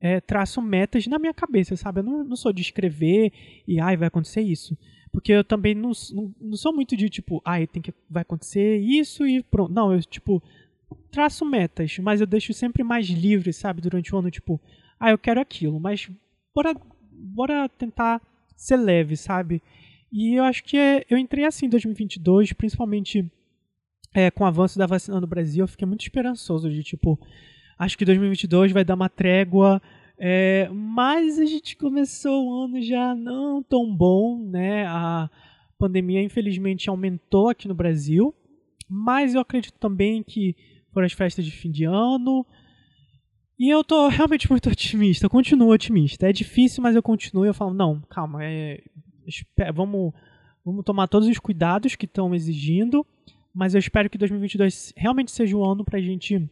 é, 0.00 0.20
traço 0.20 0.62
metas 0.62 1.06
na 1.06 1.18
minha 1.18 1.34
cabeça, 1.34 1.76
sabe? 1.76 2.00
Eu 2.00 2.04
não, 2.04 2.24
não 2.24 2.36
sou 2.36 2.52
de 2.52 2.62
escrever 2.62 3.32
e, 3.66 3.80
ai, 3.80 3.96
vai 3.96 4.08
acontecer 4.08 4.42
isso. 4.42 4.76
Porque 5.10 5.32
eu 5.32 5.42
também 5.42 5.74
não, 5.74 5.92
não, 6.12 6.34
não 6.40 6.56
sou 6.56 6.72
muito 6.72 6.96
de, 6.96 7.08
tipo, 7.08 7.42
ai, 7.44 7.66
tem 7.66 7.82
que, 7.82 7.92
vai 8.08 8.22
acontecer 8.22 8.78
isso 8.78 9.26
e 9.26 9.42
pronto. 9.42 9.72
Não, 9.72 9.92
eu, 9.92 10.00
tipo, 10.02 10.42
traço 11.10 11.44
metas, 11.44 11.98
mas 11.98 12.20
eu 12.20 12.26
deixo 12.26 12.52
sempre 12.52 12.82
mais 12.82 13.06
livre, 13.06 13.52
sabe? 13.52 13.80
Durante 13.80 14.14
o 14.14 14.18
ano, 14.18 14.30
tipo, 14.30 14.60
ah, 15.00 15.10
eu 15.10 15.18
quero 15.18 15.40
aquilo, 15.40 15.80
mas 15.80 16.10
bora, 16.54 16.74
bora 17.12 17.68
tentar 17.68 18.20
ser 18.56 18.76
leve, 18.76 19.16
sabe? 19.16 19.62
E 20.12 20.34
eu 20.38 20.44
acho 20.44 20.64
que 20.64 20.76
é, 20.76 21.04
eu 21.08 21.18
entrei 21.18 21.44
assim 21.44 21.66
em 21.66 21.70
2022, 21.70 22.52
principalmente 22.52 23.30
é, 24.14 24.30
com 24.30 24.44
o 24.44 24.46
avanço 24.46 24.78
da 24.78 24.86
vacina 24.86 25.20
no 25.20 25.26
Brasil, 25.26 25.64
eu 25.64 25.68
fiquei 25.68 25.86
muito 25.86 26.02
esperançoso 26.02 26.70
de, 26.70 26.82
tipo, 26.82 27.18
acho 27.78 27.96
que 27.96 28.04
2022 28.04 28.72
vai 28.72 28.84
dar 28.84 28.94
uma 28.94 29.08
trégua. 29.08 29.80
É, 30.18 30.68
mas 30.72 31.38
a 31.38 31.44
gente 31.44 31.76
começou 31.76 32.46
o 32.46 32.64
ano 32.64 32.82
já 32.82 33.14
não 33.14 33.62
tão 33.62 33.94
bom, 33.94 34.38
né? 34.38 34.84
A 34.86 35.30
pandemia 35.78 36.22
infelizmente 36.22 36.90
aumentou 36.90 37.48
aqui 37.48 37.68
no 37.68 37.74
Brasil, 37.74 38.34
mas 38.88 39.34
eu 39.34 39.40
acredito 39.40 39.78
também 39.78 40.24
que 40.24 40.56
foram 40.92 41.06
as 41.06 41.12
festas 41.12 41.44
de 41.44 41.52
fim 41.52 41.70
de 41.70 41.84
ano. 41.84 42.44
E 43.56 43.68
eu 43.68 43.84
tô 43.84 44.08
realmente 44.08 44.50
muito 44.50 44.68
otimista, 44.70 45.26
eu 45.26 45.30
continuo 45.30 45.72
otimista. 45.72 46.28
É 46.28 46.32
difícil, 46.32 46.82
mas 46.82 46.96
eu 46.96 47.02
continuo 47.02 47.46
eu 47.46 47.54
falo, 47.54 47.72
não, 47.72 48.00
calma, 48.08 48.44
é, 48.44 48.82
vamos, 49.72 50.12
vamos 50.64 50.84
tomar 50.84 51.06
todos 51.06 51.28
os 51.28 51.38
cuidados 51.38 51.94
que 51.94 52.06
estão 52.06 52.34
exigindo, 52.34 53.06
mas 53.54 53.74
eu 53.74 53.78
espero 53.78 54.10
que 54.10 54.18
2022 54.18 54.92
realmente 54.96 55.30
seja 55.30 55.56
um 55.56 55.64
ano 55.64 55.84
pra 55.84 56.00
gente 56.00 56.50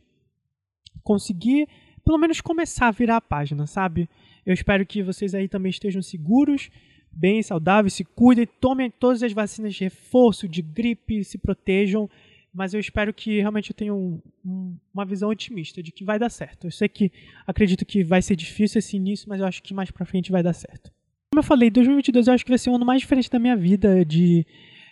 conseguir 1.02 1.68
pelo 2.06 2.18
menos 2.18 2.40
começar 2.40 2.86
a 2.86 2.92
virar 2.92 3.16
a 3.16 3.20
página, 3.20 3.66
sabe? 3.66 4.08
Eu 4.46 4.54
espero 4.54 4.86
que 4.86 5.02
vocês 5.02 5.34
aí 5.34 5.48
também 5.48 5.70
estejam 5.70 6.00
seguros, 6.00 6.70
bem 7.10 7.42
saudáveis, 7.42 7.94
se 7.94 8.04
cuidem, 8.04 8.46
tomem 8.60 8.88
todas 8.88 9.24
as 9.24 9.32
vacinas 9.32 9.74
de 9.74 9.82
reforço, 9.82 10.46
de 10.46 10.62
gripe, 10.62 11.24
se 11.24 11.36
protejam. 11.36 12.08
Mas 12.54 12.72
eu 12.72 12.80
espero 12.80 13.12
que 13.12 13.40
realmente 13.40 13.70
eu 13.70 13.76
tenha 13.76 13.92
um, 13.92 14.20
um, 14.44 14.76
uma 14.94 15.04
visão 15.04 15.28
otimista 15.28 15.82
de 15.82 15.90
que 15.90 16.04
vai 16.04 16.16
dar 16.16 16.30
certo. 16.30 16.68
Eu 16.68 16.70
sei 16.70 16.88
que 16.88 17.10
acredito 17.44 17.84
que 17.84 18.04
vai 18.04 18.22
ser 18.22 18.36
difícil 18.36 18.78
esse 18.78 18.96
início, 18.96 19.28
mas 19.28 19.40
eu 19.40 19.46
acho 19.46 19.62
que 19.62 19.74
mais 19.74 19.90
pra 19.90 20.06
frente 20.06 20.30
vai 20.30 20.44
dar 20.44 20.52
certo. 20.52 20.92
Como 21.32 21.40
eu 21.40 21.42
falei, 21.42 21.70
2022 21.70 22.28
eu 22.28 22.34
acho 22.34 22.44
que 22.44 22.50
vai 22.50 22.58
ser 22.58 22.70
o 22.70 22.76
ano 22.76 22.86
mais 22.86 23.00
diferente 23.00 23.28
da 23.28 23.38
minha 23.38 23.56
vida, 23.56 24.04
de 24.04 24.46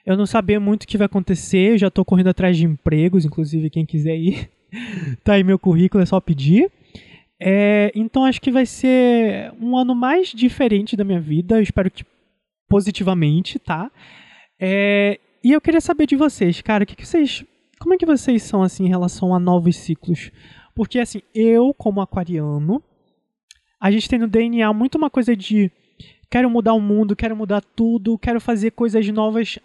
eu 0.04 0.16
não 0.16 0.26
saber 0.26 0.58
muito 0.58 0.82
o 0.82 0.86
que 0.86 0.98
vai 0.98 1.06
acontecer, 1.06 1.72
eu 1.72 1.78
já 1.78 1.86
estou 1.86 2.04
correndo 2.04 2.28
atrás 2.28 2.56
de 2.56 2.66
empregos, 2.66 3.24
inclusive 3.24 3.70
quem 3.70 3.86
quiser 3.86 4.16
ir 4.16 4.50
tá 5.22 5.34
aí 5.34 5.44
meu 5.44 5.58
currículo, 5.58 6.02
é 6.02 6.06
só 6.06 6.20
pedir. 6.20 6.70
É, 7.40 7.90
então 7.94 8.24
acho 8.24 8.40
que 8.40 8.50
vai 8.50 8.64
ser 8.64 9.52
um 9.60 9.76
ano 9.76 9.94
mais 9.94 10.28
diferente 10.28 10.96
da 10.96 11.04
minha 11.04 11.20
vida, 11.20 11.56
eu 11.56 11.62
espero 11.62 11.90
que 11.90 12.04
positivamente, 12.68 13.58
tá? 13.58 13.90
É, 14.58 15.18
e 15.42 15.52
eu 15.52 15.60
queria 15.60 15.80
saber 15.80 16.06
de 16.06 16.16
vocês, 16.16 16.62
cara, 16.62 16.86
que, 16.86 16.96
que 16.96 17.06
vocês, 17.06 17.44
como 17.78 17.94
é 17.94 17.98
que 17.98 18.06
vocês 18.06 18.42
são 18.42 18.62
assim 18.62 18.84
em 18.86 18.88
relação 18.88 19.34
a 19.34 19.38
novos 19.38 19.76
ciclos? 19.76 20.30
Porque 20.74 20.98
assim, 20.98 21.20
eu 21.34 21.74
como 21.74 22.00
aquariano, 22.00 22.82
a 23.80 23.90
gente 23.90 24.08
tem 24.08 24.18
no 24.18 24.26
DNA 24.26 24.72
muito 24.72 24.96
uma 24.96 25.10
coisa 25.10 25.36
de 25.36 25.70
quero 26.30 26.48
mudar 26.48 26.72
o 26.72 26.80
mundo, 26.80 27.14
quero 27.14 27.36
mudar 27.36 27.60
tudo, 27.60 28.18
quero 28.18 28.40
fazer 28.40 28.70
coisas 28.70 29.06
novas 29.08 29.58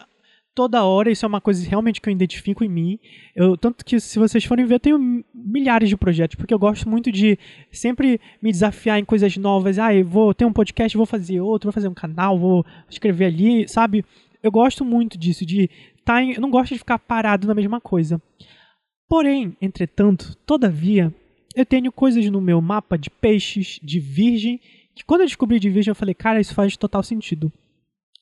toda 0.53 0.83
hora, 0.83 1.11
isso 1.11 1.25
é 1.25 1.27
uma 1.27 1.41
coisa 1.41 1.67
realmente 1.67 2.01
que 2.01 2.09
eu 2.09 2.13
identifico 2.13 2.63
em 2.63 2.69
mim. 2.69 2.99
Eu, 3.35 3.55
tanto 3.55 3.83
que, 3.85 3.99
se 3.99 4.19
vocês 4.19 4.43
forem 4.43 4.65
ver, 4.65 4.75
eu 4.75 4.79
tenho 4.79 5.23
milhares 5.33 5.89
de 5.89 5.97
projetos, 5.97 6.35
porque 6.35 6.53
eu 6.53 6.59
gosto 6.59 6.89
muito 6.89 7.11
de 7.11 7.37
sempre 7.71 8.19
me 8.41 8.51
desafiar 8.51 8.99
em 8.99 9.05
coisas 9.05 9.35
novas. 9.37 9.79
Ah, 9.79 9.93
eu 9.93 10.05
vou 10.05 10.33
ter 10.33 10.45
um 10.45 10.53
podcast, 10.53 10.97
vou 10.97 11.05
fazer 11.05 11.39
outro, 11.39 11.67
vou 11.67 11.73
fazer 11.73 11.87
um 11.87 11.93
canal, 11.93 12.37
vou 12.37 12.65
escrever 12.89 13.25
ali, 13.25 13.67
sabe? 13.67 14.03
Eu 14.41 14.51
gosto 14.51 14.83
muito 14.83 15.17
disso, 15.17 15.45
de 15.45 15.69
tá 16.03 16.21
em, 16.21 16.33
eu 16.33 16.41
não 16.41 16.49
gosto 16.49 16.73
de 16.73 16.79
ficar 16.79 16.99
parado 16.99 17.47
na 17.47 17.53
mesma 17.53 17.79
coisa. 17.79 18.21
Porém, 19.07 19.55
entretanto, 19.61 20.35
todavia, 20.45 21.13
eu 21.55 21.65
tenho 21.65 21.91
coisas 21.91 22.29
no 22.29 22.41
meu 22.41 22.61
mapa 22.61 22.97
de 22.97 23.09
peixes, 23.09 23.79
de 23.81 23.99
virgem, 23.99 24.59
que 24.93 25.03
quando 25.03 25.21
eu 25.21 25.27
descobri 25.27 25.59
de 25.59 25.69
virgem 25.69 25.91
eu 25.91 25.95
falei, 25.95 26.13
cara, 26.13 26.39
isso 26.39 26.53
faz 26.53 26.75
total 26.77 27.01
sentido 27.01 27.51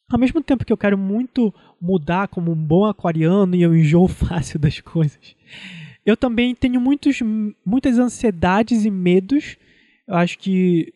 ao 0.09 0.19
mesmo 0.19 0.41
tempo 0.41 0.65
que 0.65 0.71
eu 0.71 0.77
quero 0.77 0.97
muito 0.97 1.53
mudar 1.79 2.27
como 2.27 2.51
um 2.51 2.55
bom 2.55 2.85
aquariano 2.85 3.55
e 3.55 3.61
eu 3.61 3.75
enjoo 3.75 4.07
fácil 4.09 4.59
das 4.59 4.79
coisas, 4.79 5.35
eu 6.05 6.15
também 6.15 6.55
tenho 6.55 6.79
muitos, 6.79 7.19
muitas 7.65 7.99
ansiedades 7.99 8.85
e 8.85 8.89
medos. 8.89 9.57
Eu 10.07 10.15
acho 10.15 10.39
que 10.39 10.93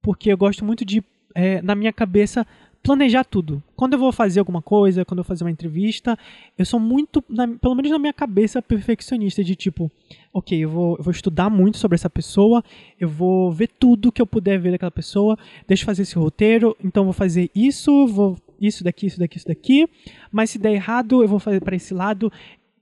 porque 0.00 0.30
eu 0.30 0.36
gosto 0.36 0.64
muito 0.64 0.84
de, 0.84 1.02
é, 1.34 1.62
na 1.62 1.74
minha 1.74 1.92
cabeça, 1.92 2.46
planejar 2.84 3.24
tudo. 3.24 3.62
Quando 3.74 3.94
eu 3.94 3.98
vou 3.98 4.12
fazer 4.12 4.38
alguma 4.38 4.60
coisa, 4.60 5.04
quando 5.04 5.18
eu 5.18 5.24
vou 5.24 5.28
fazer 5.28 5.42
uma 5.42 5.50
entrevista, 5.50 6.16
eu 6.56 6.66
sou 6.66 6.78
muito, 6.78 7.24
na, 7.28 7.48
pelo 7.48 7.74
menos 7.74 7.90
na 7.90 7.98
minha 7.98 8.12
cabeça, 8.12 8.60
perfeccionista 8.60 9.42
de 9.42 9.56
tipo, 9.56 9.90
ok, 10.32 10.56
eu 10.62 10.68
vou, 10.68 10.96
eu 10.98 11.02
vou 11.02 11.10
estudar 11.10 11.48
muito 11.48 11.78
sobre 11.78 11.94
essa 11.94 12.10
pessoa, 12.10 12.62
eu 13.00 13.08
vou 13.08 13.50
ver 13.50 13.70
tudo 13.80 14.12
que 14.12 14.20
eu 14.20 14.26
puder 14.26 14.60
ver 14.60 14.72
daquela 14.72 14.90
pessoa, 14.90 15.38
deixa 15.66 15.82
eu 15.82 15.86
fazer 15.86 16.02
esse 16.02 16.16
roteiro, 16.16 16.76
então 16.84 17.04
vou 17.04 17.14
fazer 17.14 17.50
isso, 17.54 18.06
vou 18.06 18.36
isso 18.60 18.84
daqui, 18.84 19.06
isso 19.06 19.18
daqui, 19.18 19.36
isso 19.38 19.46
daqui, 19.46 19.88
mas 20.30 20.50
se 20.50 20.58
der 20.58 20.72
errado, 20.72 21.22
eu 21.22 21.28
vou 21.28 21.38
fazer 21.38 21.60
para 21.60 21.76
esse 21.76 21.94
lado, 21.94 22.32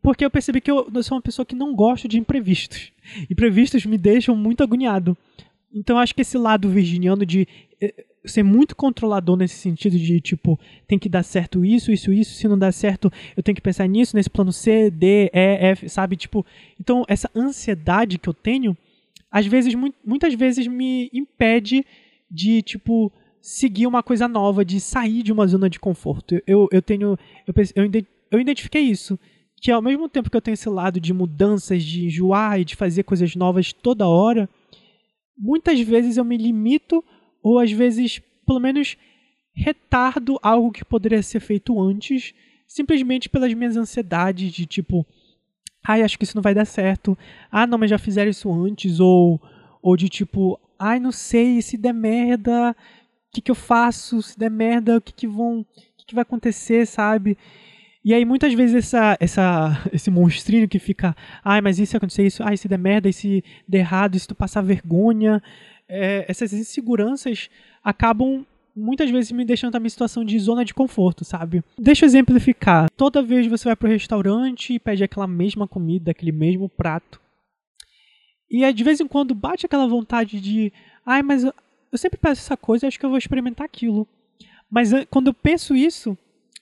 porque 0.01 0.25
eu 0.25 0.31
percebi 0.31 0.61
que 0.61 0.71
eu, 0.71 0.91
eu 0.93 1.03
sou 1.03 1.17
uma 1.17 1.23
pessoa 1.23 1.47
que 1.47 1.55
não 1.55 1.75
gosta 1.75 2.09
de 2.09 2.19
imprevistos. 2.19 2.93
Imprevistos 3.31 3.87
me 3.87 3.97
deixam 3.97 4.37
muito 4.37 4.63
agoniado. 4.63 5.17
Então 5.73 5.99
acho 5.99 6.15
que 6.15 6.23
esse 6.23 6.37
lado 6.37 6.69
virginiano 6.69 7.25
de 7.25 7.47
eh, 7.81 8.05
ser 8.25 8.43
muito 8.43 8.77
controlador 8.77 9.37
nesse 9.37 9.57
sentido 9.57 9.99
de 9.99 10.21
tipo, 10.21 10.59
tem 10.87 10.99
que 10.99 11.09
dar 11.09 11.23
certo 11.23 11.65
isso, 11.65 11.91
isso, 11.91 12.13
isso, 12.13 12.35
se 12.35 12.47
não 12.47 12.59
dá 12.59 12.71
certo, 12.71 13.13
eu 13.37 13.43
tenho 13.43 13.57
que 13.57 13.63
pensar 13.63 13.87
nisso, 13.87 14.17
nesse 14.17 14.31
plano 14.31 14.53
C, 14.53 14.91
D, 14.91 15.31
E, 15.33 15.71
F, 15.73 15.89
sabe? 15.89 16.17
Tipo, 16.17 16.45
então 16.81 17.05
essa 17.09 17.31
ansiedade 17.35 18.19
que 18.19 18.29
eu 18.29 18.35
tenho, 18.35 18.77
às 19.31 19.47
vezes, 19.47 19.75
muitas 20.05 20.35
vezes 20.35 20.67
me 20.67 21.09
impede 21.13 21.85
de, 22.31 22.63
tipo, 22.63 23.11
seguir 23.43 23.89
uma 23.89 24.03
coisa 24.03 24.29
nova, 24.29 24.65
de 24.65 24.81
sair 24.81 25.23
de 25.25 25.33
uma 25.33 25.47
zona 25.49 25.69
de 25.69 25.81
conforto. 25.81 26.41
Eu, 26.47 26.69
eu 26.71 26.81
tenho, 26.81 27.19
eu, 27.47 27.55
eu, 28.31 28.41
identifiquei 28.41 28.83
isso, 28.83 29.19
que 29.57 29.71
ao 29.71 29.83
mesmo 29.83 30.09
tempo 30.09 30.31
que 30.31 30.37
eu 30.37 30.41
tenho 30.41 30.55
esse 30.55 30.69
lado 30.69 31.01
de 31.01 31.13
mudanças, 31.13 31.83
de 31.83 32.07
enjoar 32.07 32.61
e 32.61 32.65
de 32.65 32.77
fazer 32.77 33.03
coisas 33.03 33.35
novas 33.35 33.73
toda 33.73 34.07
hora, 34.07 34.49
muitas 35.37 35.81
vezes 35.81 36.17
eu 36.17 36.25
me 36.25 36.37
limito 36.37 37.05
ou 37.43 37.59
às 37.59 37.73
vezes, 37.73 38.21
pelo 38.47 38.61
menos, 38.61 38.97
retardo 39.53 40.39
algo 40.41 40.71
que 40.71 40.85
poderia 40.85 41.23
ser 41.23 41.41
feito 41.41 41.81
antes, 41.83 42.33
simplesmente 42.69 43.29
pelas 43.29 43.53
minhas 43.53 43.77
ansiedades 43.77 44.53
de 44.53 44.67
tipo, 44.67 45.05
ai, 45.85 46.03
acho 46.03 46.17
que 46.17 46.23
isso 46.23 46.37
não 46.37 46.43
vai 46.43 46.55
dar 46.55 46.65
certo. 46.65 47.19
Ah, 47.51 47.67
não, 47.67 47.77
mas 47.77 47.91
já 47.91 47.99
fizeram 47.99 48.31
isso 48.31 48.53
antes 48.53 49.01
ou 49.01 49.41
ou 49.83 49.97
de 49.97 50.09
tipo, 50.09 50.61
ai, 50.79 51.01
não 51.01 51.11
sei, 51.11 51.61
se 51.61 51.77
der 51.77 51.93
merda, 51.93 52.75
que 53.33 53.41
que 53.41 53.51
eu 53.51 53.55
faço? 53.55 54.23
Se 54.23 54.39
der 54.39 54.51
merda, 54.51 54.99
o 54.99 55.01
que 55.01 55.13
que 55.13 55.27
vão, 55.27 55.61
o 55.61 55.67
que 55.97 56.07
que 56.07 56.15
vai 56.15 56.23
acontecer, 56.23 56.87
sabe? 56.87 57.37
E 58.05 58.13
aí 58.13 58.25
muitas 58.25 58.53
vezes 58.53 58.77
essa, 58.77 59.17
essa, 59.21 59.83
esse 59.93 60.11
monstrinho 60.11 60.69
que 60.69 60.79
fica, 60.79 61.17
ai, 61.45 61.61
mas 61.61 61.79
isso 61.79 61.97
acontecer 61.97 62.27
isso, 62.27 62.43
ai, 62.43 62.57
se 62.57 62.69
der 62.69 62.79
merda, 62.79 63.09
e 63.09 63.13
se 63.13 63.43
der 63.67 63.79
errado, 63.79 64.17
e 64.17 64.21
se 64.21 64.29
tu 64.29 64.35
passar 64.35 64.61
vergonha, 64.61 65.43
é, 65.89 66.25
essas 66.29 66.53
inseguranças 66.53 67.49
acabam 67.83 68.45
muitas 68.75 69.11
vezes 69.11 69.31
me 69.33 69.45
deixando 69.45 69.73
também 69.73 69.87
em 69.87 69.91
situação 69.91 70.25
de 70.25 70.39
zona 70.39 70.65
de 70.65 70.73
conforto, 70.73 71.25
sabe? 71.25 71.63
Deixa 71.79 72.05
eu 72.05 72.09
exemplificar. 72.09 72.91
Toda 72.97 73.23
vez 73.23 73.47
você 73.47 73.69
vai 73.69 73.77
pro 73.77 73.89
restaurante 73.89 74.75
e 74.75 74.79
pede 74.79 75.05
aquela 75.05 75.27
mesma 75.27 75.69
comida, 75.69 76.11
aquele 76.11 76.33
mesmo 76.33 76.69
prato. 76.69 77.21
E 78.51 78.71
de 78.73 78.85
vez 78.85 79.01
em 79.01 79.07
quando 79.07 79.35
bate 79.35 79.67
aquela 79.67 79.87
vontade 79.87 80.41
de, 80.41 80.73
ai, 81.05 81.23
mas 81.23 81.45
eu, 81.93 81.99
sempre 81.99 82.19
peço 82.19 82.41
essa 82.41 82.57
coisa, 82.57 82.89
acho 82.89 82.99
que 82.99 83.05
eu 83.05 83.11
vou 83.11 83.19
experimentar 83.19 83.65
aquilo. 83.65 84.09
Mas 84.71 84.91
quando 85.11 85.29
eu 85.29 85.35
penso 85.35 85.77
isso, 85.77 86.17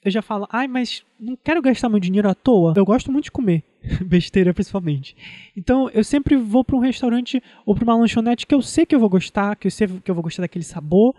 eu 0.05 0.11
já 0.11 0.21
falo, 0.21 0.49
ai, 0.51 0.67
mas 0.67 1.05
não 1.19 1.37
quero 1.37 1.63
gastar 1.63 1.89
meu 1.89 2.01
dinheiro 2.01 2.29
à 2.29 2.35
toa. 2.35 2.75
Eu 2.77 2.85
gosto 2.85 3.13
muito 3.13 3.25
de 3.25 3.31
comer. 3.31 3.63
besteira 4.05 4.53
principalmente. 4.53 5.17
Então 5.57 5.89
eu 5.91 6.05
sempre 6.05 6.37
vou 6.37 6.65
para 6.65 6.77
um 6.77 6.81
restaurante 6.81 7.43
ou 7.65 7.75
para 7.75 7.85
uma 7.85 7.97
lanchonete 7.97 8.47
que 8.47 8.55
eu 8.55 8.63
sei 8.63 8.85
que 8.85 8.95
eu 8.95 9.01
vou 9.01 9.09
gostar, 9.09 9.57
que 9.57 9.67
eu 9.67 9.71
sei 9.71 9.89
que 9.89 10.11
eu 10.11 10.15
vou 10.15 10.23
gostar 10.23 10.43
daquele 10.43 10.65
sabor. 10.65 11.15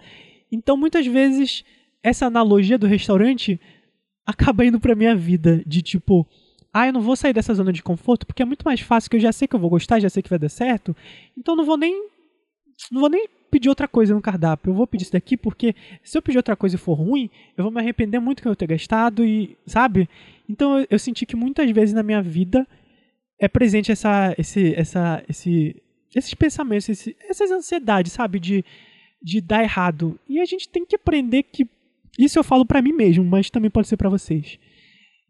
Então 0.52 0.78
muitas 0.78 1.06
vezes 1.06 1.64
essa 2.04 2.26
analogia 2.26 2.78
do 2.78 2.88
restaurante 2.88 3.60
acaba 4.26 4.66
indo 4.66 4.80
para 4.80 4.96
minha 4.96 5.16
vida 5.16 5.64
de 5.66 5.82
tipo, 5.82 6.28
ah, 6.74 6.88
eu 6.88 6.94
não 6.94 7.02
vou 7.02 7.16
sair 7.16 7.34
dessa 7.34 7.54
zona 7.54 7.74
de 7.74 7.84
conforto 7.84 8.26
porque 8.26 8.42
é 8.42 8.46
muito 8.46 8.64
mais 8.64 8.80
fácil 8.80 9.10
que 9.10 9.16
eu 9.16 9.22
já 9.22 9.32
sei 9.32 9.48
que 9.48 9.56
eu 9.56 9.60
vou 9.60 9.70
gostar, 9.70 10.00
já 10.00 10.10
sei 10.10 10.22
que 10.22 10.30
vai 10.30 10.40
dar 10.40 10.50
certo. 10.50 10.96
Então 11.38 11.56
não 11.56 11.66
vou 11.66 11.78
nem 11.78 12.10
não 12.92 13.02
vou 13.02 13.10
nem 13.10 13.28
pedir 13.52 13.70
outra 13.70 13.88
coisa 13.88 14.16
no 14.16 14.22
cardápio. 14.22 14.72
Eu 14.72 14.76
vou 14.76 14.88
pedir 14.88 15.04
isso 15.04 15.12
daqui 15.12 15.36
porque 15.36 15.76
se 16.04 16.18
eu 16.18 16.22
pedir 16.22 16.38
outra 16.38 16.56
coisa 16.56 16.76
e 16.76 16.80
for 16.80 16.94
ruim, 16.94 17.30
eu 17.58 17.64
vou 17.64 17.72
me 17.72 17.80
arrepender 17.80 18.20
muito 18.20 18.42
que 18.42 18.48
eu 18.48 18.56
ter 18.56 18.68
gastado 18.68 19.26
e, 19.26 19.58
sabe? 19.66 20.10
Então 20.50 20.80
eu, 20.80 20.88
eu, 20.90 20.98
senti 20.98 21.26
que 21.26 21.36
muitas 21.36 21.70
vezes 21.70 21.94
na 21.94 22.02
minha 22.02 22.22
vida 22.22 22.66
é 23.38 23.48
presente 23.48 23.92
essa, 23.92 24.34
esse, 24.38 24.74
essa, 24.74 25.24
esse, 25.28 25.76
esses 26.16 26.34
pensamentos, 26.34 26.88
esse, 26.88 27.16
essas 27.30 27.52
ansiedades, 27.52 28.14
sabe? 28.14 28.40
De, 28.40 28.64
de 29.22 29.42
dar 29.42 29.62
errado. 29.62 30.18
E 30.28 30.40
a 30.40 30.46
gente 30.46 30.70
tem 30.70 30.86
que 30.86 30.96
aprender 30.96 31.44
que. 31.44 31.68
Isso 32.18 32.38
eu 32.38 32.44
falo 32.44 32.66
para 32.66 32.82
mim 32.82 32.92
mesmo, 32.92 33.24
mas 33.24 33.50
também 33.50 33.72
pode 33.72 33.88
ser 33.88 33.98
para 33.98 34.10
vocês. 34.10 34.58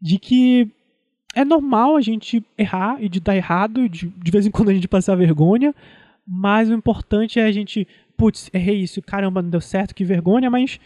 De 0.00 0.18
que 0.18 0.68
é 1.34 1.44
normal 1.44 1.96
a 1.96 2.00
gente 2.00 2.44
errar 2.58 3.02
e 3.02 3.08
de 3.08 3.20
dar 3.20 3.36
errado, 3.36 3.88
de, 3.88 4.08
de 4.08 4.30
vez 4.30 4.46
em 4.46 4.50
quando 4.50 4.68
a 4.68 4.74
gente 4.74 4.88
passar 4.88 5.14
vergonha, 5.14 5.74
mas 6.26 6.68
o 6.68 6.74
importante 6.74 7.40
é 7.40 7.44
a 7.44 7.52
gente 7.52 7.86
putz, 8.22 8.48
errei 8.54 8.76
isso, 8.76 9.02
caramba, 9.02 9.42
não 9.42 9.50
deu 9.50 9.60
certo, 9.60 9.96
que 9.96 10.04
vergonha, 10.04 10.48
mas 10.48 10.78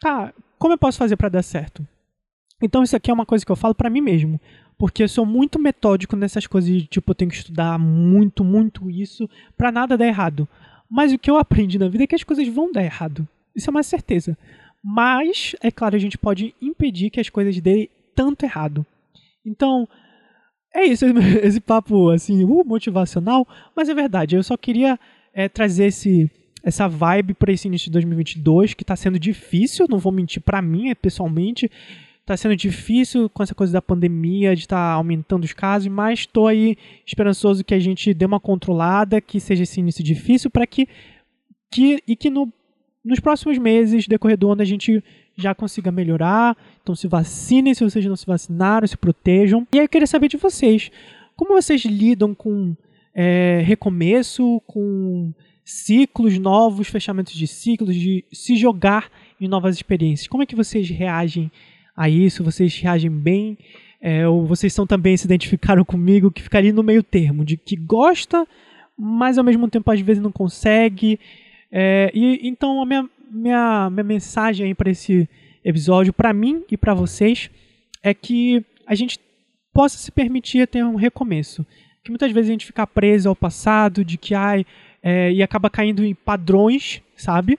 tá, 0.00 0.32
como 0.60 0.74
eu 0.74 0.78
posso 0.78 0.96
fazer 0.96 1.16
para 1.16 1.28
dar 1.28 1.42
certo? 1.42 1.84
Então 2.62 2.84
isso 2.84 2.94
aqui 2.94 3.10
é 3.10 3.14
uma 3.14 3.26
coisa 3.26 3.44
que 3.44 3.50
eu 3.50 3.56
falo 3.56 3.74
para 3.74 3.90
mim 3.90 4.00
mesmo, 4.00 4.40
porque 4.78 5.02
eu 5.02 5.08
sou 5.08 5.26
muito 5.26 5.58
metódico 5.58 6.14
nessas 6.14 6.46
coisas 6.46 6.70
de 6.70 6.86
tipo 6.86 7.10
eu 7.10 7.16
tenho 7.16 7.32
que 7.32 7.36
estudar 7.36 7.80
muito, 7.80 8.44
muito 8.44 8.88
isso 8.88 9.28
para 9.56 9.72
nada 9.72 9.98
dar 9.98 10.06
errado. 10.06 10.48
Mas 10.88 11.12
o 11.12 11.18
que 11.18 11.28
eu 11.28 11.36
aprendi 11.36 11.80
na 11.80 11.88
vida 11.88 12.04
é 12.04 12.06
que 12.06 12.14
as 12.14 12.22
coisas 12.22 12.46
vão 12.46 12.70
dar 12.70 12.84
errado. 12.84 13.26
Isso 13.56 13.68
é 13.68 13.72
uma 13.72 13.82
certeza. 13.82 14.38
Mas, 14.84 15.56
é 15.60 15.70
claro, 15.70 15.96
a 15.96 15.98
gente 15.98 16.16
pode 16.16 16.54
impedir 16.62 17.10
que 17.10 17.18
as 17.18 17.28
coisas 17.28 17.60
dêem 17.60 17.90
tanto 18.14 18.44
errado. 18.44 18.86
Então, 19.44 19.88
é 20.72 20.84
isso, 20.84 21.06
esse 21.42 21.60
papo 21.60 22.10
assim, 22.10 22.44
uh, 22.44 22.64
motivacional, 22.64 23.48
mas 23.74 23.88
é 23.88 23.94
verdade. 23.94 24.36
Eu 24.36 24.44
só 24.44 24.56
queria 24.56 24.96
é, 25.32 25.48
trazer 25.48 25.86
esse, 25.86 26.30
essa 26.62 26.88
vibe 26.88 27.34
para 27.34 27.52
esse 27.52 27.66
início 27.66 27.86
de 27.86 27.92
2022 27.92 28.74
que 28.74 28.82
está 28.82 28.94
sendo 28.94 29.18
difícil, 29.18 29.86
não 29.88 29.98
vou 29.98 30.12
mentir 30.12 30.42
para 30.42 30.62
mim, 30.62 30.94
pessoalmente, 30.94 31.70
está 32.20 32.36
sendo 32.36 32.54
difícil 32.54 33.28
com 33.28 33.42
essa 33.42 33.54
coisa 33.54 33.72
da 33.72 33.82
pandemia, 33.82 34.54
de 34.54 34.62
estar 34.62 34.76
tá 34.76 34.92
aumentando 34.92 35.44
os 35.44 35.52
casos, 35.52 35.88
mas 35.88 36.20
estou 36.20 36.46
aí 36.46 36.76
esperançoso 37.04 37.64
que 37.64 37.74
a 37.74 37.80
gente 37.80 38.14
dê 38.14 38.24
uma 38.24 38.40
controlada, 38.40 39.20
que 39.20 39.40
seja 39.40 39.64
esse 39.64 39.80
início 39.80 40.04
difícil 40.04 40.50
para 40.50 40.66
que, 40.66 40.88
que 41.70 42.02
e 42.06 42.14
que 42.14 42.30
no, 42.30 42.52
nos 43.04 43.18
próximos 43.18 43.58
meses, 43.58 44.06
decorrer 44.06 44.38
do 44.38 44.50
ano, 44.50 44.62
a 44.62 44.66
gente 44.66 45.02
já 45.36 45.54
consiga 45.54 45.90
melhorar. 45.90 46.56
Então 46.82 46.94
se 46.94 47.08
vacinem 47.08 47.74
se 47.74 47.82
vocês 47.82 48.04
não 48.06 48.16
se 48.16 48.26
vacinaram, 48.26 48.86
se 48.86 48.96
protejam. 48.96 49.66
E 49.72 49.78
aí 49.78 49.84
eu 49.84 49.88
queria 49.88 50.06
saber 50.06 50.28
de 50.28 50.36
vocês, 50.36 50.90
como 51.36 51.54
vocês 51.54 51.84
lidam 51.84 52.34
com 52.34 52.76
é, 53.14 53.62
recomeço, 53.64 54.62
com 54.66 55.32
ciclos 55.64 56.38
novos, 56.38 56.88
fechamentos 56.88 57.34
de 57.34 57.46
ciclos, 57.46 57.94
de 57.94 58.24
se 58.32 58.56
jogar 58.56 59.10
em 59.40 59.48
novas 59.48 59.76
experiências. 59.76 60.28
Como 60.28 60.42
é 60.42 60.46
que 60.46 60.56
vocês 60.56 60.88
reagem 60.88 61.50
a 61.96 62.08
isso? 62.08 62.44
Vocês 62.44 62.76
reagem 62.78 63.10
bem? 63.10 63.56
É, 64.00 64.26
ou 64.26 64.46
vocês 64.46 64.72
são 64.72 64.86
também 64.86 65.16
se 65.16 65.26
identificaram 65.26 65.84
comigo 65.84 66.30
que 66.30 66.42
ficaria 66.42 66.72
no 66.72 66.82
meio 66.82 67.04
termo, 67.04 67.44
de 67.44 67.56
que 67.56 67.76
gosta, 67.76 68.46
mas 68.98 69.38
ao 69.38 69.44
mesmo 69.44 69.70
tempo 69.70 69.90
às 69.90 70.00
vezes 70.00 70.22
não 70.22 70.32
consegue. 70.32 71.20
É, 71.70 72.10
e 72.12 72.40
então 72.42 72.82
a 72.82 72.86
minha, 72.86 73.08
minha, 73.30 73.90
minha 73.90 74.04
mensagem 74.04 74.74
para 74.74 74.90
esse 74.90 75.28
episódio, 75.64 76.12
para 76.12 76.32
mim 76.32 76.64
e 76.70 76.76
para 76.76 76.94
vocês, 76.94 77.48
é 78.02 78.12
que 78.12 78.64
a 78.86 78.94
gente 78.96 79.20
possa 79.72 79.96
se 79.96 80.10
permitir 80.10 80.66
ter 80.66 80.84
um 80.84 80.96
recomeço. 80.96 81.64
Que 82.04 82.10
muitas 82.10 82.32
vezes 82.32 82.50
a 82.50 82.52
gente 82.52 82.66
fica 82.66 82.84
preso 82.84 83.28
ao 83.28 83.36
passado, 83.36 84.04
de 84.04 84.18
que 84.18 84.34
ai, 84.34 84.66
é, 85.02 85.32
e 85.32 85.42
acaba 85.42 85.68
caindo 85.68 86.04
em 86.04 86.14
padrões, 86.14 87.02
sabe? 87.16 87.58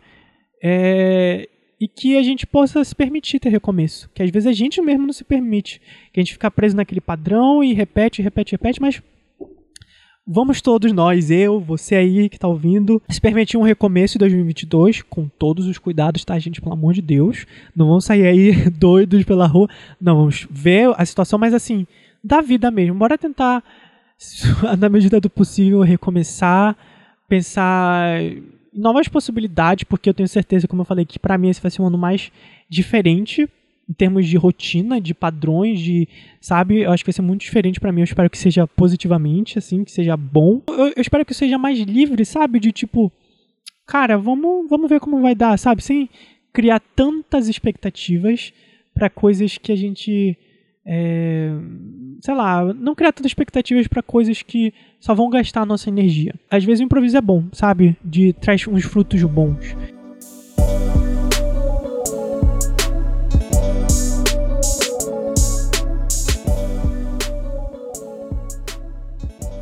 É, 0.63 1.47
e 1.79 1.87
que 1.87 2.17
a 2.17 2.23
gente 2.23 2.47
possa 2.47 2.81
se 2.83 2.95
permitir 2.95 3.39
ter 3.39 3.49
recomeço. 3.49 4.09
Que 4.13 4.23
às 4.23 4.31
vezes 4.31 4.47
a 4.47 4.53
gente 4.53 4.81
mesmo 4.81 5.05
não 5.05 5.11
se 5.11 5.25
permite. 5.25 5.81
Que 6.13 6.19
a 6.19 6.23
gente 6.23 6.33
fica 6.33 6.49
preso 6.49 6.77
naquele 6.77 7.01
padrão 7.01 7.61
e 7.61 7.73
repete, 7.73 8.21
repete, 8.21 8.53
repete, 8.53 8.81
mas 8.81 9.01
vamos 10.25 10.61
todos 10.61 10.93
nós, 10.93 11.29
eu, 11.29 11.59
você 11.59 11.95
aí 11.95 12.29
que 12.29 12.37
está 12.37 12.47
ouvindo, 12.47 13.01
se 13.09 13.19
permitir 13.19 13.57
um 13.57 13.61
recomeço 13.61 14.17
em 14.17 14.19
2022 14.19 15.01
com 15.01 15.27
todos 15.27 15.67
os 15.67 15.77
cuidados, 15.77 16.23
tá, 16.23 16.39
gente? 16.39 16.61
Pelo 16.61 16.73
amor 16.73 16.93
de 16.93 17.01
Deus. 17.01 17.45
Não 17.75 17.87
vamos 17.87 18.05
sair 18.05 18.25
aí 18.25 18.69
doidos 18.71 19.25
pela 19.25 19.45
rua. 19.45 19.67
Não, 19.99 20.15
vamos 20.15 20.47
ver 20.49 20.93
a 20.97 21.05
situação, 21.05 21.37
mas 21.37 21.53
assim, 21.53 21.85
da 22.23 22.39
vida 22.39 22.71
mesmo. 22.71 22.95
Bora 22.95 23.17
tentar, 23.17 23.61
na 24.79 24.87
medida 24.87 25.19
do 25.19 25.29
possível, 25.29 25.81
recomeçar 25.81 26.77
pensar 27.27 28.19
novas 28.73 29.07
possibilidades, 29.07 29.83
porque 29.83 30.09
eu 30.09 30.13
tenho 30.13 30.27
certeza, 30.27 30.67
como 30.67 30.81
eu 30.81 30.85
falei, 30.85 31.05
que 31.05 31.19
para 31.19 31.37
mim 31.37 31.49
esse 31.49 31.61
vai 31.61 31.69
ser 31.69 31.81
um 31.81 31.87
ano 31.87 31.97
mais 31.97 32.31
diferente 32.69 33.47
em 33.89 33.93
termos 33.93 34.25
de 34.25 34.37
rotina, 34.37 34.99
de 34.99 35.13
padrões, 35.13 35.79
de, 35.79 36.07
sabe, 36.39 36.81
eu 36.81 36.91
acho 36.91 37.03
que 37.03 37.09
vai 37.09 37.13
ser 37.13 37.21
muito 37.21 37.41
diferente 37.41 37.79
para 37.79 37.91
mim. 37.91 38.01
Eu 38.01 38.05
espero 38.05 38.29
que 38.29 38.37
seja 38.37 38.65
positivamente, 38.65 39.59
assim, 39.59 39.83
que 39.83 39.91
seja 39.91 40.15
bom. 40.15 40.61
Eu, 40.67 40.87
eu, 40.87 40.93
espero 40.97 41.25
que 41.25 41.33
seja 41.33 41.57
mais 41.57 41.77
livre, 41.79 42.23
sabe, 42.25 42.59
de 42.59 42.71
tipo, 42.71 43.11
cara, 43.85 44.17
vamos, 44.17 44.69
vamos 44.69 44.89
ver 44.89 44.99
como 44.99 45.21
vai 45.21 45.35
dar, 45.35 45.57
sabe, 45.59 45.83
sem 45.83 46.09
criar 46.53 46.79
tantas 46.95 47.49
expectativas 47.49 48.53
para 48.93 49.09
coisas 49.09 49.57
que 49.57 49.71
a 49.71 49.75
gente 49.75 50.37
é, 50.85 51.51
sei 52.21 52.33
lá, 52.33 52.73
não 52.73 52.95
criar 52.95 53.11
tantas 53.11 53.29
expectativas 53.29 53.87
para 53.87 54.01
coisas 54.01 54.41
que 54.41 54.73
só 54.99 55.13
vão 55.13 55.29
gastar 55.29 55.61
a 55.61 55.65
nossa 55.65 55.89
energia. 55.89 56.33
Às 56.49 56.63
vezes 56.63 56.81
o 56.81 56.83
improviso 56.83 57.17
é 57.17 57.21
bom, 57.21 57.45
sabe? 57.51 57.97
De 58.03 58.33
traz 58.33 58.67
uns 58.67 58.83
frutos 58.83 59.21
bons. 59.23 59.75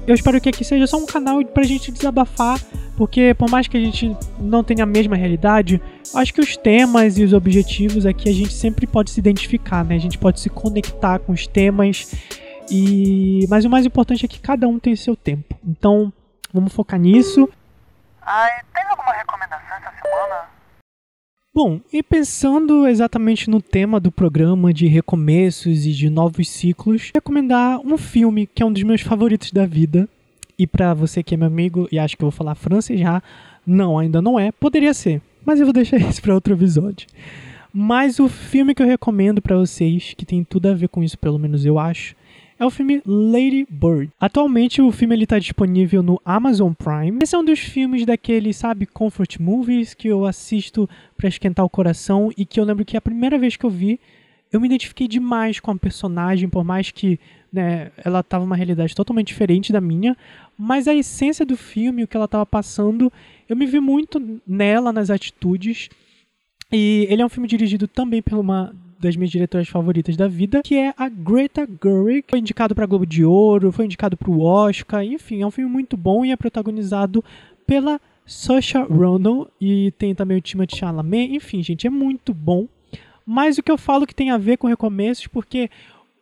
Eu 0.07 0.15
espero 0.15 0.41
que 0.41 0.49
aqui 0.49 0.65
seja 0.65 0.87
só 0.87 0.97
um 0.97 1.05
canal 1.05 1.43
pra 1.45 1.63
gente 1.63 1.91
desabafar, 1.91 2.59
porque 3.01 3.33
por 3.33 3.49
mais 3.49 3.67
que 3.67 3.75
a 3.75 3.79
gente 3.79 4.15
não 4.37 4.63
tenha 4.63 4.83
a 4.83 4.85
mesma 4.85 5.15
realidade, 5.15 5.81
acho 6.13 6.31
que 6.31 6.39
os 6.39 6.55
temas 6.55 7.17
e 7.17 7.23
os 7.23 7.33
objetivos 7.33 8.05
aqui 8.05 8.29
a 8.29 8.31
gente 8.31 8.53
sempre 8.53 8.85
pode 8.85 9.09
se 9.09 9.19
identificar, 9.19 9.83
né? 9.83 9.95
A 9.95 9.99
gente 9.99 10.19
pode 10.19 10.39
se 10.39 10.51
conectar 10.51 11.17
com 11.17 11.31
os 11.31 11.47
temas 11.47 12.13
e 12.69 13.43
mas 13.49 13.65
o 13.65 13.71
mais 13.71 13.87
importante 13.87 14.23
é 14.23 14.27
que 14.27 14.39
cada 14.39 14.67
um 14.67 14.77
tem 14.77 14.95
seu 14.95 15.15
tempo. 15.15 15.57
Então, 15.67 16.13
vamos 16.53 16.71
focar 16.73 16.99
nisso. 16.99 17.49
Ai, 18.21 18.51
tem 18.71 18.83
alguma 18.83 19.13
recomendação 19.13 19.77
essa 19.77 19.91
semana? 19.99 20.49
Bom, 21.51 21.81
e 21.91 22.03
pensando 22.03 22.87
exatamente 22.87 23.49
no 23.49 23.63
tema 23.63 23.99
do 23.99 24.11
programa 24.11 24.71
de 24.71 24.85
recomeços 24.85 25.87
e 25.87 25.91
de 25.91 26.07
novos 26.07 26.47
ciclos, 26.47 27.09
recomendar 27.15 27.79
um 27.79 27.97
filme 27.97 28.45
que 28.45 28.61
é 28.61 28.65
um 28.65 28.71
dos 28.71 28.83
meus 28.83 29.01
favoritos 29.01 29.51
da 29.51 29.65
vida. 29.65 30.07
E 30.61 30.67
para 30.67 30.93
você 30.93 31.23
que 31.23 31.33
é 31.33 31.37
meu 31.37 31.47
amigo 31.47 31.87
e 31.91 31.97
acha 31.97 32.15
que 32.15 32.21
eu 32.21 32.29
vou 32.29 32.37
falar 32.37 32.53
francês 32.53 32.99
já, 32.99 33.19
não, 33.65 33.97
ainda 33.97 34.21
não 34.21 34.39
é, 34.39 34.51
poderia 34.51 34.93
ser, 34.93 35.19
mas 35.43 35.59
eu 35.59 35.65
vou 35.65 35.73
deixar 35.73 35.97
isso 36.07 36.21
para 36.21 36.35
outro 36.35 36.53
episódio. 36.53 37.07
Mas 37.73 38.19
o 38.19 38.29
filme 38.29 38.75
que 38.75 38.83
eu 38.83 38.85
recomendo 38.85 39.41
para 39.41 39.57
vocês, 39.57 40.13
que 40.15 40.23
tem 40.23 40.43
tudo 40.43 40.67
a 40.67 40.73
ver 40.75 40.87
com 40.87 41.03
isso, 41.03 41.17
pelo 41.17 41.39
menos 41.39 41.65
eu 41.65 41.79
acho, 41.79 42.15
é 42.59 42.63
o 42.63 42.69
filme 42.69 43.01
Lady 43.07 43.65
Bird. 43.67 44.11
Atualmente 44.19 44.83
o 44.83 44.91
filme 44.91 45.19
está 45.23 45.39
disponível 45.39 46.03
no 46.03 46.21
Amazon 46.23 46.73
Prime. 46.73 47.17
Esse 47.23 47.33
é 47.33 47.39
um 47.39 47.43
dos 47.43 47.57
filmes 47.57 48.05
daqueles, 48.05 48.55
sabe, 48.55 48.85
comfort 48.85 49.39
movies 49.39 49.95
que 49.95 50.09
eu 50.09 50.27
assisto 50.27 50.87
para 51.17 51.27
esquentar 51.27 51.65
o 51.65 51.69
coração 51.69 52.31
e 52.37 52.45
que 52.45 52.59
eu 52.59 52.65
lembro 52.65 52.85
que 52.85 52.95
a 52.95 53.01
primeira 53.01 53.39
vez 53.39 53.57
que 53.57 53.65
eu 53.65 53.69
vi, 53.71 53.99
eu 54.51 54.61
me 54.61 54.67
identifiquei 54.67 55.07
demais 55.07 55.59
com 55.59 55.71
a 55.71 55.75
personagem, 55.75 56.47
por 56.47 56.63
mais 56.63 56.91
que 56.91 57.19
né, 57.51 57.91
ela 58.03 58.23
tava 58.23 58.45
uma 58.45 58.55
realidade 58.55 58.95
totalmente 58.95 59.27
diferente 59.27 59.73
da 59.73 59.81
minha, 59.81 60.15
mas 60.63 60.87
a 60.87 60.93
essência 60.93 61.43
do 61.43 61.57
filme, 61.57 62.03
o 62.03 62.07
que 62.07 62.15
ela 62.15 62.25
estava 62.25 62.45
passando, 62.45 63.11
eu 63.49 63.55
me 63.55 63.65
vi 63.65 63.79
muito 63.79 64.39
nela, 64.45 64.93
nas 64.93 65.09
atitudes. 65.09 65.89
E 66.71 67.07
ele 67.09 67.23
é 67.23 67.25
um 67.25 67.29
filme 67.29 67.47
dirigido 67.47 67.87
também 67.87 68.21
por 68.21 68.37
uma 68.37 68.71
das 68.99 69.15
minhas 69.15 69.31
diretoras 69.31 69.67
favoritas 69.67 70.15
da 70.15 70.27
vida, 70.27 70.61
que 70.61 70.75
é 70.75 70.93
a 70.95 71.09
Greta 71.09 71.67
Gerwig. 71.83 72.25
Foi 72.29 72.37
indicado 72.37 72.75
para 72.75 72.85
Globo 72.85 73.07
de 73.07 73.25
Ouro, 73.25 73.71
foi 73.71 73.85
indicado 73.85 74.15
para 74.15 74.29
o 74.29 74.43
Oscar, 74.43 75.03
enfim, 75.03 75.41
é 75.41 75.47
um 75.47 75.49
filme 75.49 75.69
muito 75.69 75.97
bom 75.97 76.23
e 76.23 76.31
é 76.31 76.35
protagonizado 76.35 77.25
pela 77.65 77.99
Saoirse 78.23 78.77
Ronan 78.77 79.47
e 79.59 79.91
tem 79.97 80.13
também 80.13 80.37
o 80.37 80.41
Timothée 80.41 80.77
Chalamet. 80.77 81.35
Enfim, 81.35 81.63
gente, 81.63 81.87
é 81.87 81.89
muito 81.89 82.35
bom. 82.35 82.67
Mas 83.25 83.57
o 83.57 83.63
que 83.63 83.71
eu 83.71 83.79
falo 83.79 84.05
que 84.05 84.13
tem 84.13 84.29
a 84.29 84.37
ver 84.37 84.57
com 84.57 84.67
recomeços, 84.67 85.25
porque 85.25 85.71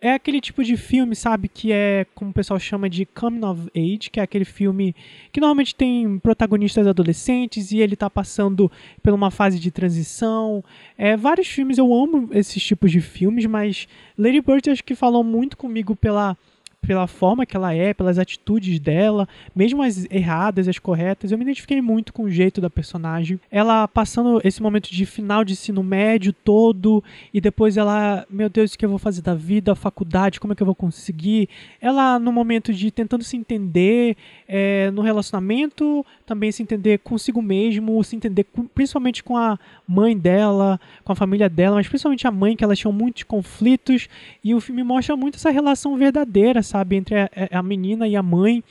é 0.01 0.13
aquele 0.13 0.39
tipo 0.39 0.63
de 0.63 0.77
filme, 0.77 1.15
sabe, 1.15 1.49
que 1.49 1.71
é 1.71 2.05
como 2.15 2.31
o 2.31 2.33
pessoal 2.33 2.59
chama 2.59 2.89
de 2.89 3.05
coming 3.05 3.43
of 3.43 3.69
age, 3.75 4.09
que 4.09 4.19
é 4.19 4.23
aquele 4.23 4.45
filme 4.45 4.95
que 5.31 5.41
normalmente 5.41 5.75
tem 5.75 6.17
protagonistas 6.19 6.87
adolescentes 6.87 7.71
e 7.71 7.79
ele 7.79 7.95
tá 7.95 8.09
passando 8.09 8.71
por 9.03 9.13
uma 9.13 9.29
fase 9.29 9.59
de 9.59 9.69
transição. 9.71 10.63
É, 10.97 11.17
vários 11.17 11.47
filmes 11.47 11.77
eu 11.77 11.93
amo 11.93 12.29
esses 12.31 12.63
tipos 12.63 12.91
de 12.91 13.01
filmes, 13.01 13.45
mas 13.45 13.87
Lady 14.17 14.41
Bird 14.41 14.69
acho 14.69 14.83
que 14.83 14.95
falou 14.95 15.23
muito 15.23 15.57
comigo 15.57 15.95
pela 15.95 16.37
pela 16.81 17.07
forma 17.07 17.45
que 17.45 17.55
ela 17.55 17.73
é, 17.73 17.93
pelas 17.93 18.17
atitudes 18.17 18.79
dela, 18.79 19.27
mesmo 19.55 19.83
as 19.83 20.07
erradas, 20.09 20.67
as 20.67 20.79
corretas, 20.79 21.31
eu 21.31 21.37
me 21.37 21.43
identifiquei 21.43 21.81
muito 21.81 22.11
com 22.11 22.23
o 22.23 22.31
jeito 22.31 22.59
da 22.59 22.69
personagem. 22.69 23.39
Ela 23.51 23.87
passando 23.87 24.41
esse 24.43 24.61
momento 24.61 24.89
de 24.89 25.05
final 25.05 25.43
de 25.43 25.53
ensino 25.53 25.83
médio 25.83 26.33
todo 26.33 27.03
e 27.33 27.39
depois 27.39 27.77
ela, 27.77 28.25
meu 28.29 28.49
Deus, 28.49 28.73
o 28.73 28.77
que 28.77 28.85
eu 28.85 28.89
vou 28.89 28.97
fazer 28.97 29.21
da 29.21 29.35
vida, 29.35 29.71
a 29.71 29.75
faculdade, 29.75 30.39
como 30.39 30.53
é 30.53 30.55
que 30.55 30.63
eu 30.63 30.65
vou 30.65 30.75
conseguir? 30.75 31.49
Ela 31.79 32.17
no 32.17 32.31
momento 32.31 32.73
de 32.73 32.89
tentando 32.89 33.23
se 33.23 33.37
entender 33.37 34.17
é, 34.47 34.89
no 34.91 35.01
relacionamento, 35.01 36.05
também 36.25 36.51
se 36.51 36.63
entender 36.63 36.99
consigo 36.99 37.41
mesmo, 37.41 38.03
se 38.03 38.15
entender 38.15 38.45
com, 38.45 38.65
principalmente 38.65 39.23
com 39.23 39.37
a 39.37 39.59
mãe 39.87 40.17
dela, 40.17 40.79
com 41.03 41.11
a 41.11 41.15
família 41.15 41.49
dela, 41.49 41.75
mas 41.75 41.87
principalmente 41.87 42.25
a 42.25 42.31
mãe, 42.31 42.55
que 42.55 42.63
elas 42.63 42.79
tinham 42.79 42.91
muitos 42.91 43.23
conflitos 43.23 44.07
e 44.43 44.55
o 44.55 44.61
filme 44.61 44.83
mostra 44.83 45.15
muito 45.15 45.35
essa 45.35 45.49
relação 45.49 45.97
verdadeira, 45.97 46.63
sabe, 46.69 46.95
entre 46.95 47.15
a, 47.19 47.29
a 47.51 47.63
menina 47.63 48.07
e 48.07 48.15
a 48.15 48.23
mãe, 48.23 48.63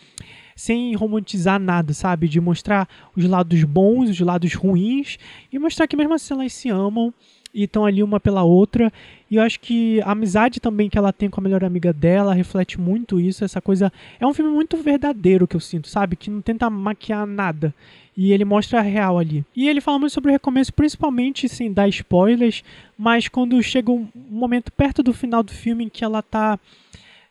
sem 0.54 0.94
romantizar 0.94 1.61
nada, 1.61 1.92
sabe, 1.92 2.26
de 2.28 2.40
mostrar 2.40 2.88
os 3.16 3.24
lados 3.24 3.62
bons, 3.64 4.11
os 4.11 4.20
lados 4.20 4.54
ruins 4.54 5.18
e 5.52 5.58
mostrar 5.58 5.87
que 5.87 5.96
mesmo 5.96 6.14
assim 6.14 6.34
elas 6.34 6.52
se 6.52 6.68
amam 6.68 7.14
e 7.54 7.64
estão 7.64 7.84
ali 7.84 8.02
uma 8.02 8.20
pela 8.20 8.42
outra. 8.42 8.92
E 9.30 9.37
eu 9.37 9.42
acho 9.42 9.61
que 9.61 10.00
a 10.02 10.12
amizade 10.12 10.61
também 10.61 10.88
que 10.88 10.98
ela 10.98 11.12
tem 11.12 11.30
com 11.30 11.40
a 11.40 11.42
melhor 11.42 11.64
amiga 11.64 11.92
dela 11.92 12.34
reflete 12.34 12.80
muito 12.80 13.20
isso. 13.20 13.44
Essa 13.44 13.61
coisa. 13.61 13.92
É 14.18 14.26
um 14.26 14.34
filme 14.34 14.50
muito 14.50 14.76
verdadeiro 14.76 15.46
que 15.46 15.56
eu 15.56 15.61
sinto, 15.61 15.88
sabe? 15.88 16.16
Que 16.16 16.30
não 16.30 16.40
tenta 16.40 16.68
maquiar 16.68 17.26
nada. 17.26 17.74
E 18.16 18.32
ele 18.32 18.44
mostra 18.44 18.80
a 18.80 18.82
real 18.82 19.18
ali. 19.18 19.44
E 19.54 19.68
ele 19.68 19.80
fala 19.80 19.98
muito 19.98 20.12
sobre 20.12 20.30
o 20.30 20.32
recomeço, 20.32 20.72
principalmente 20.72 21.48
sem 21.48 21.72
dar 21.72 21.88
spoilers, 21.88 22.64
mas 22.98 23.28
quando 23.28 23.62
chega 23.62 23.92
um 23.92 24.08
momento 24.28 24.72
perto 24.72 25.04
do 25.04 25.12
final 25.12 25.42
do 25.42 25.52
filme 25.52 25.84
em 25.84 25.88
que 25.88 26.04
ela 26.04 26.20
tá 26.20 26.58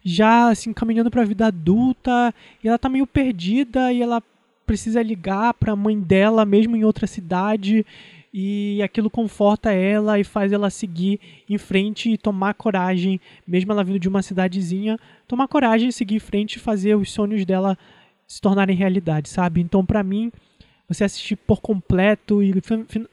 já 0.07 0.47
assim 0.47 0.71
caminhando 0.71 1.11
para 1.11 1.21
a 1.21 1.25
vida 1.25 1.47
adulta 1.47 2.33
e 2.63 2.67
ela 2.67 2.79
tá 2.79 2.87
meio 2.87 3.05
perdida 3.05 3.91
e 3.91 4.01
ela 4.01 4.23
precisa 4.65 5.01
ligar 5.01 5.53
para 5.53 5.73
a 5.73 5.75
mãe 5.75 5.99
dela 5.99 6.45
mesmo 6.45 6.77
em 6.77 6.85
outra 6.85 7.05
cidade 7.05 7.85
e 8.33 8.81
aquilo 8.81 9.09
conforta 9.09 9.71
ela 9.71 10.17
e 10.17 10.23
faz 10.23 10.53
ela 10.53 10.69
seguir 10.69 11.19
em 11.49 11.57
frente 11.57 12.11
e 12.11 12.17
tomar 12.17 12.53
coragem, 12.53 13.19
mesmo 13.45 13.71
ela 13.71 13.83
vindo 13.83 13.99
de 13.99 14.07
uma 14.07 14.21
cidadezinha, 14.21 14.97
tomar 15.27 15.47
coragem, 15.47 15.91
seguir 15.91 16.15
em 16.15 16.19
frente 16.19 16.55
e 16.55 16.59
fazer 16.59 16.95
os 16.95 17.11
sonhos 17.11 17.43
dela 17.45 17.77
se 18.25 18.39
tornarem 18.39 18.75
realidade, 18.75 19.27
sabe? 19.27 19.59
Então, 19.59 19.85
para 19.85 20.03
mim, 20.03 20.31
você 20.87 21.03
assistir 21.03 21.35
por 21.35 21.59
completo 21.59 22.41
e 22.41 22.53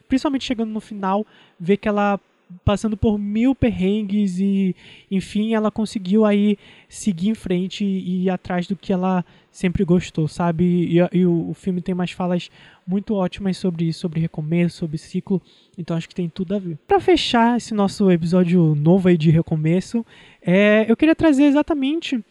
principalmente 0.07 0.45
chegando 0.45 0.71
no 0.71 0.79
final, 0.79 1.25
ver 1.59 1.77
que 1.77 1.87
ela 1.89 2.19
passando 2.63 2.95
por 2.95 3.17
mil 3.17 3.53
perrengues 3.53 4.39
e 4.39 4.75
enfim 5.09 5.53
ela 5.53 5.71
conseguiu 5.71 6.25
aí 6.25 6.57
seguir 6.87 7.29
em 7.29 7.35
frente 7.35 7.83
e 7.83 8.23
ir 8.23 8.29
atrás 8.29 8.67
do 8.67 8.75
que 8.75 8.93
ela 8.93 9.25
sempre 9.51 9.83
gostou 9.83 10.27
sabe 10.27 10.63
e, 10.63 10.97
e 11.11 11.25
o, 11.25 11.49
o, 11.49 11.53
filme 11.53 11.81
tem 11.81 11.95
mais 11.95 12.11
falas 12.11 12.49
muito 12.85 13.13
ótimas 13.13 13.57
sobre 13.57 13.85
isso 13.85 13.99
sobre 13.99 14.19
recomeço 14.19 14.77
sobre 14.77 14.97
ciclo 14.97 15.41
então 15.77 15.97
acho 15.97 16.07
que 16.07 16.15
tem 16.15 16.29
tudo 16.29 16.55
a 16.55 16.59
ver 16.59 16.77
para 16.87 16.99
fechar 16.99 17.57
esse 17.57 17.73
nosso 17.73 18.09
episódio 18.11 18.75
novo 18.75 19.07
aí 19.07 19.17
de 19.17 19.29
recomeço 19.29 20.05
é, 20.41 20.85
eu 20.87 20.95
queria 20.95 21.15
trazer 21.15 21.45
exatamente 21.45 22.23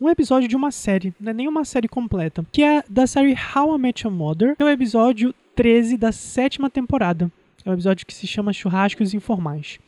um 0.00 0.10
episódio 0.10 0.48
de 0.48 0.56
uma 0.56 0.70
série, 0.70 1.14
não 1.20 1.30
é 1.30 1.34
nem 1.34 1.48
uma 1.48 1.64
série 1.64 1.88
completa, 1.88 2.44
que 2.52 2.62
é 2.62 2.82
da 2.88 3.06
série 3.06 3.34
How 3.34 3.76
I 3.76 3.78
Met 3.78 4.04
Your 4.04 4.14
Mother, 4.14 4.56
é 4.58 4.64
o 4.64 4.68
episódio 4.68 5.34
13 5.54 5.96
da 5.96 6.12
sétima 6.12 6.68
temporada. 6.68 7.30
É 7.64 7.70
um 7.70 7.74
episódio 7.74 8.06
que 8.06 8.12
se 8.12 8.26
chama 8.26 8.52
Churrascos 8.52 9.14
Informais. 9.14 9.78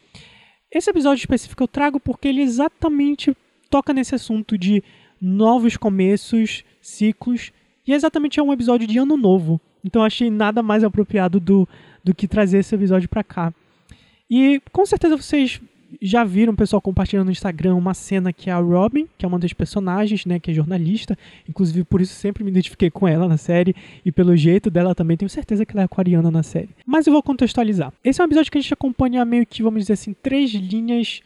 Esse 0.73 0.91
episódio 0.91 1.21
específico 1.21 1.62
eu 1.62 1.69
trago 1.69 2.01
porque 2.01 2.29
ele 2.29 2.41
exatamente 2.41 3.37
toca 3.69 3.93
nesse 3.93 4.15
assunto 4.15 4.57
de 4.57 4.83
novos 5.21 5.77
começos, 5.77 6.65
ciclos, 6.81 7.53
e 7.87 7.93
exatamente 7.93 8.41
é 8.41 8.43
um 8.43 8.53
episódio 8.53 8.87
de 8.87 8.99
ano 8.99 9.17
novo. 9.17 9.61
Então 9.85 10.03
achei 10.03 10.31
nada 10.31 10.62
mais 10.62 10.83
apropriado 10.83 11.39
do, 11.39 11.69
do 12.03 12.15
que 12.15 12.27
trazer 12.27 12.59
esse 12.59 12.75
episódio 12.75 13.09
para 13.09 13.23
cá. 13.23 13.55
E 14.29 14.61
com 14.73 14.85
certeza 14.85 15.17
vocês 15.17 15.61
já 16.01 16.25
viram 16.25 16.53
o 16.53 16.57
pessoal 16.57 16.81
compartilhando 16.81 17.27
no 17.27 17.33
Instagram 17.33 17.75
uma 17.75 17.94
cena 17.94 18.33
que 18.33 18.51
é 18.51 18.53
a 18.53 18.59
Robin, 18.59 19.07
que 19.16 19.25
é 19.25 19.29
uma 19.29 19.38
das 19.38 19.53
personagens, 19.53 20.25
né, 20.27 20.38
que 20.38 20.51
é 20.51 20.55
jornalista, 20.55 21.16
inclusive 21.49 21.85
por 21.85 22.01
isso 22.01 22.14
sempre 22.14 22.44
me 22.44 22.51
identifiquei 22.51 22.90
com 22.90 23.07
ela 23.07 23.29
na 23.29 23.37
série 23.37 23.75
e 24.05 24.12
pelo 24.12 24.37
jeito 24.37 24.70
dela 24.70 24.94
também 24.94 25.16
tenho 25.16 25.29
certeza 25.29 25.64
que 25.64 25.72
ela 25.72 25.83
é 25.83 25.85
aquariana 25.85 26.31
na 26.31 26.42
série. 26.42 26.70
Mas 26.85 27.07
eu 27.07 27.12
vou 27.12 27.22
contextualizar. 27.22 27.92
Esse 28.03 28.20
é 28.20 28.25
um 28.25 28.27
episódio 28.27 28.51
que 28.51 28.59
a 28.59 28.61
gente 28.61 28.75
acompanha 28.75 29.25
meio 29.25 29.46
que, 29.46 29.62
vamos 29.62 29.81
dizer 29.81 29.94
assim, 29.94 30.14
três 30.22 30.51
linhas 30.53 31.20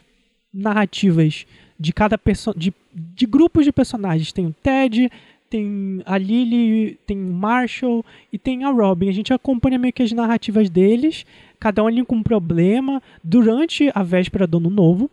narrativas 0.52 1.46
de 1.78 1.92
cada 1.92 2.20
de, 2.56 2.74
de 2.94 3.26
grupos 3.26 3.64
de 3.64 3.72
personagens. 3.72 4.32
Tem 4.32 4.46
o 4.46 4.54
Ted, 4.62 5.10
tem 5.50 6.00
a 6.06 6.16
Lily, 6.16 6.98
tem 7.04 7.18
o 7.18 7.32
Marshall 7.32 8.04
e 8.32 8.38
tem 8.38 8.64
a 8.64 8.70
Robin. 8.70 9.08
A 9.08 9.12
gente 9.12 9.32
acompanha 9.32 9.78
meio 9.78 9.92
que 9.92 10.02
as 10.02 10.12
narrativas 10.12 10.70
deles 10.70 11.26
cada 11.58 11.82
um 11.82 11.88
ali 11.88 12.04
com 12.04 12.16
um 12.16 12.22
problema 12.22 13.02
durante 13.22 13.90
a 13.94 14.02
véspera 14.02 14.46
do 14.46 14.58
ano 14.58 14.70
novo. 14.70 15.10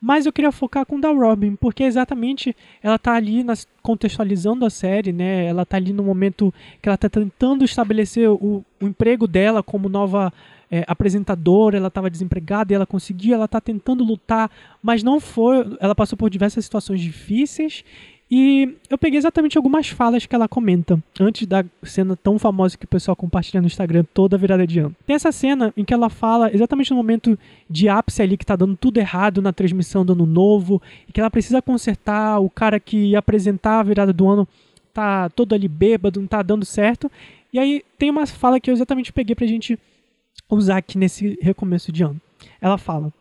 Mas 0.00 0.24
eu 0.24 0.32
queria 0.32 0.52
focar 0.52 0.86
com 0.86 1.00
da 1.00 1.10
Robin, 1.10 1.56
porque 1.56 1.82
exatamente 1.82 2.54
ela 2.82 2.98
tá 2.98 3.14
ali 3.14 3.42
nas, 3.42 3.66
contextualizando 3.82 4.64
a 4.64 4.70
série, 4.70 5.10
né? 5.10 5.46
Ela 5.46 5.64
tá 5.64 5.78
ali 5.78 5.92
no 5.92 6.02
momento 6.02 6.52
que 6.80 6.88
ela 6.88 6.98
tá 6.98 7.08
tentando 7.08 7.64
estabelecer 7.64 8.28
o, 8.30 8.64
o 8.80 8.86
emprego 8.86 9.26
dela 9.26 9.62
como 9.62 9.88
nova 9.88 10.32
é, 10.70 10.84
apresentadora, 10.86 11.78
ela 11.78 11.88
estava 11.88 12.10
desempregada 12.10 12.72
e 12.72 12.76
ela 12.76 12.86
conseguiu, 12.86 13.34
ela 13.34 13.46
está 13.46 13.60
tentando 13.60 14.04
lutar, 14.04 14.50
mas 14.82 15.02
não 15.02 15.18
foi. 15.18 15.76
Ela 15.80 15.94
passou 15.94 16.16
por 16.16 16.28
diversas 16.28 16.64
situações 16.64 17.00
difíceis 17.00 17.82
e 18.28 18.76
eu 18.90 18.98
peguei 18.98 19.18
exatamente 19.18 19.56
algumas 19.56 19.88
falas 19.88 20.26
que 20.26 20.34
ela 20.34 20.48
comenta 20.48 21.00
antes 21.20 21.46
da 21.46 21.64
cena 21.84 22.16
tão 22.16 22.40
famosa 22.40 22.76
que 22.76 22.84
o 22.84 22.88
pessoal 22.88 23.14
compartilha 23.14 23.60
no 23.60 23.68
Instagram 23.68 24.04
toda 24.12 24.36
virada 24.36 24.66
de 24.66 24.80
ano. 24.80 24.96
Tem 25.06 25.14
essa 25.14 25.30
cena 25.30 25.72
em 25.76 25.84
que 25.84 25.94
ela 25.94 26.10
fala 26.10 26.52
exatamente 26.52 26.90
no 26.90 26.96
momento 26.96 27.38
de 27.70 27.88
ápice 27.88 28.22
ali 28.22 28.36
que 28.36 28.44
tá 28.44 28.56
dando 28.56 28.76
tudo 28.76 28.98
errado 28.98 29.40
na 29.40 29.52
transmissão 29.52 30.04
do 30.04 30.12
ano 30.12 30.26
novo 30.26 30.82
e 31.08 31.12
que 31.12 31.20
ela 31.20 31.30
precisa 31.30 31.62
consertar, 31.62 32.40
o 32.40 32.50
cara 32.50 32.80
que 32.80 32.96
ia 32.96 33.20
apresentar 33.20 33.78
a 33.78 33.84
virada 33.84 34.12
do 34.12 34.28
ano 34.28 34.48
tá 34.92 35.28
todo 35.28 35.54
ali 35.54 35.68
bêbado, 35.68 36.20
não 36.20 36.26
tá 36.26 36.42
dando 36.42 36.64
certo. 36.64 37.10
E 37.52 37.60
aí 37.60 37.84
tem 37.96 38.10
uma 38.10 38.26
fala 38.26 38.58
que 38.58 38.68
eu 38.68 38.74
exatamente 38.74 39.12
peguei 39.12 39.36
pra 39.36 39.46
gente 39.46 39.78
usar 40.50 40.78
aqui 40.78 40.98
nesse 40.98 41.38
recomeço 41.40 41.92
de 41.92 42.02
ano. 42.02 42.20
Ela 42.66 42.76
fala: 42.76 43.12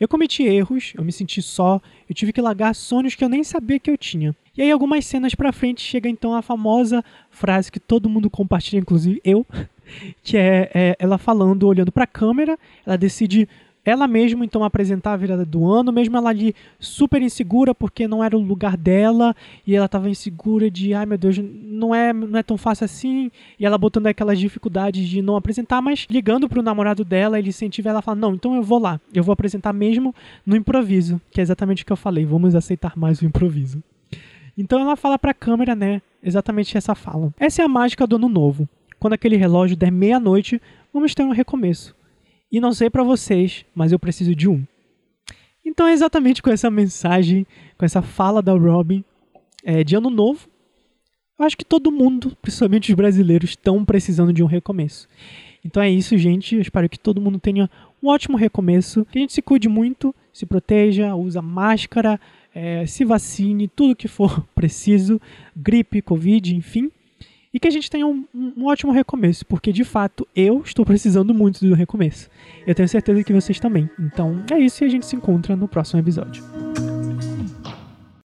Eu 0.00 0.08
cometi 0.08 0.42
erros, 0.44 0.94
eu 0.96 1.04
me 1.04 1.12
senti 1.12 1.42
só, 1.42 1.78
eu 2.08 2.14
tive 2.14 2.32
que 2.32 2.40
largar 2.40 2.74
sonhos 2.74 3.14
que 3.14 3.22
eu 3.22 3.28
nem 3.28 3.44
sabia 3.44 3.78
que 3.78 3.90
eu 3.90 3.98
tinha. 3.98 4.34
E 4.56 4.62
aí, 4.62 4.70
algumas 4.70 5.04
cenas 5.04 5.34
pra 5.34 5.52
frente, 5.52 5.82
chega 5.82 6.08
então 6.08 6.34
a 6.34 6.40
famosa 6.40 7.04
frase 7.30 7.70
que 7.70 7.78
todo 7.78 8.08
mundo 8.08 8.30
compartilha, 8.30 8.78
inclusive 8.78 9.20
eu, 9.22 9.46
que 10.22 10.38
é, 10.38 10.70
é 10.72 10.96
ela 10.98 11.18
falando, 11.18 11.66
olhando 11.66 11.92
pra 11.92 12.06
câmera, 12.06 12.58
ela 12.86 12.96
decide 12.96 13.46
ela 13.84 14.08
mesma 14.08 14.44
então 14.44 14.64
apresentar 14.64 15.12
a 15.12 15.16
virada 15.16 15.44
do 15.44 15.70
ano, 15.70 15.92
mesmo 15.92 16.16
ela 16.16 16.30
ali 16.30 16.54
super 16.78 17.20
insegura 17.20 17.74
porque 17.74 18.08
não 18.08 18.24
era 18.24 18.36
o 18.36 18.40
lugar 18.40 18.76
dela 18.76 19.34
e 19.66 19.74
ela 19.74 19.86
estava 19.86 20.08
insegura 20.08 20.70
de, 20.70 20.94
ai 20.94 21.04
meu 21.04 21.18
Deus, 21.18 21.38
não 21.38 21.94
é, 21.94 22.12
não 22.12 22.38
é 22.38 22.42
tão 22.42 22.56
fácil 22.56 22.84
assim, 22.84 23.30
e 23.58 23.66
ela 23.66 23.76
botando 23.76 24.06
aquelas 24.06 24.38
dificuldades 24.38 25.06
de 25.06 25.20
não 25.20 25.36
apresentar, 25.36 25.82
mas 25.82 26.06
ligando 26.10 26.48
pro 26.48 26.62
namorado 26.62 27.04
dela, 27.04 27.38
ele 27.38 27.50
incentiva 27.50 27.90
ela 27.90 27.98
a 27.98 28.02
falar: 28.02 28.16
"Não, 28.16 28.34
então 28.34 28.54
eu 28.54 28.62
vou 28.62 28.78
lá, 28.78 29.00
eu 29.12 29.22
vou 29.22 29.32
apresentar 29.32 29.72
mesmo 29.72 30.14
no 30.46 30.56
improviso", 30.56 31.20
que 31.30 31.40
é 31.40 31.42
exatamente 31.42 31.82
o 31.82 31.86
que 31.86 31.92
eu 31.92 31.96
falei, 31.96 32.24
vamos 32.24 32.54
aceitar 32.54 32.96
mais 32.96 33.20
o 33.20 33.26
improviso. 33.26 33.82
Então 34.56 34.80
ela 34.80 34.96
fala 34.96 35.18
para 35.18 35.32
a 35.32 35.34
câmera, 35.34 35.74
né, 35.74 36.00
exatamente 36.22 36.76
essa 36.76 36.94
fala. 36.94 37.34
Essa 37.38 37.62
é 37.62 37.64
a 37.64 37.68
mágica 37.68 38.06
do 38.06 38.16
ano 38.16 38.28
novo. 38.28 38.68
Quando 38.98 39.14
aquele 39.14 39.36
relógio 39.36 39.76
der 39.76 39.90
meia-noite, 39.90 40.62
vamos 40.92 41.14
ter 41.14 41.24
um 41.24 41.30
recomeço. 41.30 41.94
E 42.54 42.60
não 42.60 42.72
sei 42.72 42.88
para 42.88 43.02
vocês, 43.02 43.66
mas 43.74 43.90
eu 43.90 43.98
preciso 43.98 44.32
de 44.32 44.48
um. 44.48 44.64
Então 45.64 45.88
é 45.88 45.92
exatamente 45.92 46.40
com 46.40 46.50
essa 46.50 46.70
mensagem, 46.70 47.44
com 47.76 47.84
essa 47.84 48.00
fala 48.00 48.40
da 48.40 48.52
Robin 48.52 49.02
é, 49.64 49.82
de 49.82 49.96
ano 49.96 50.08
novo, 50.08 50.48
eu 51.36 51.44
acho 51.44 51.56
que 51.56 51.64
todo 51.64 51.90
mundo, 51.90 52.36
principalmente 52.40 52.92
os 52.92 52.94
brasileiros, 52.94 53.50
estão 53.50 53.84
precisando 53.84 54.32
de 54.32 54.40
um 54.40 54.46
recomeço. 54.46 55.08
Então 55.64 55.82
é 55.82 55.90
isso, 55.90 56.16
gente. 56.16 56.54
Eu 56.54 56.60
espero 56.60 56.88
que 56.88 56.96
todo 56.96 57.20
mundo 57.20 57.40
tenha 57.40 57.68
um 58.00 58.06
ótimo 58.06 58.36
recomeço. 58.36 59.04
Que 59.06 59.18
a 59.18 59.22
gente 59.22 59.32
se 59.32 59.42
cuide 59.42 59.68
muito, 59.68 60.14
se 60.32 60.46
proteja, 60.46 61.12
usa 61.16 61.42
máscara, 61.42 62.20
é, 62.54 62.86
se 62.86 63.04
vacine, 63.04 63.66
tudo 63.66 63.96
que 63.96 64.06
for 64.06 64.46
preciso, 64.54 65.20
gripe, 65.56 66.00
covid, 66.00 66.54
enfim 66.54 66.88
e 67.54 67.60
que 67.60 67.68
a 67.68 67.70
gente 67.70 67.88
tenha 67.88 68.04
um, 68.04 68.24
um, 68.34 68.66
ótimo 68.66 68.90
recomeço, 68.90 69.46
porque 69.46 69.72
de 69.72 69.84
fato 69.84 70.26
eu 70.34 70.60
estou 70.64 70.84
precisando 70.84 71.32
muito 71.32 71.64
do 71.64 71.72
recomeço. 71.72 72.28
Eu 72.66 72.74
tenho 72.74 72.88
certeza 72.88 73.22
que 73.22 73.32
vocês 73.32 73.60
também. 73.60 73.88
Então 73.98 74.44
é 74.50 74.58
isso 74.58 74.82
e 74.82 74.86
a 74.86 74.90
gente 74.90 75.06
se 75.06 75.14
encontra 75.14 75.54
no 75.54 75.68
próximo 75.68 76.00
episódio. 76.00 76.42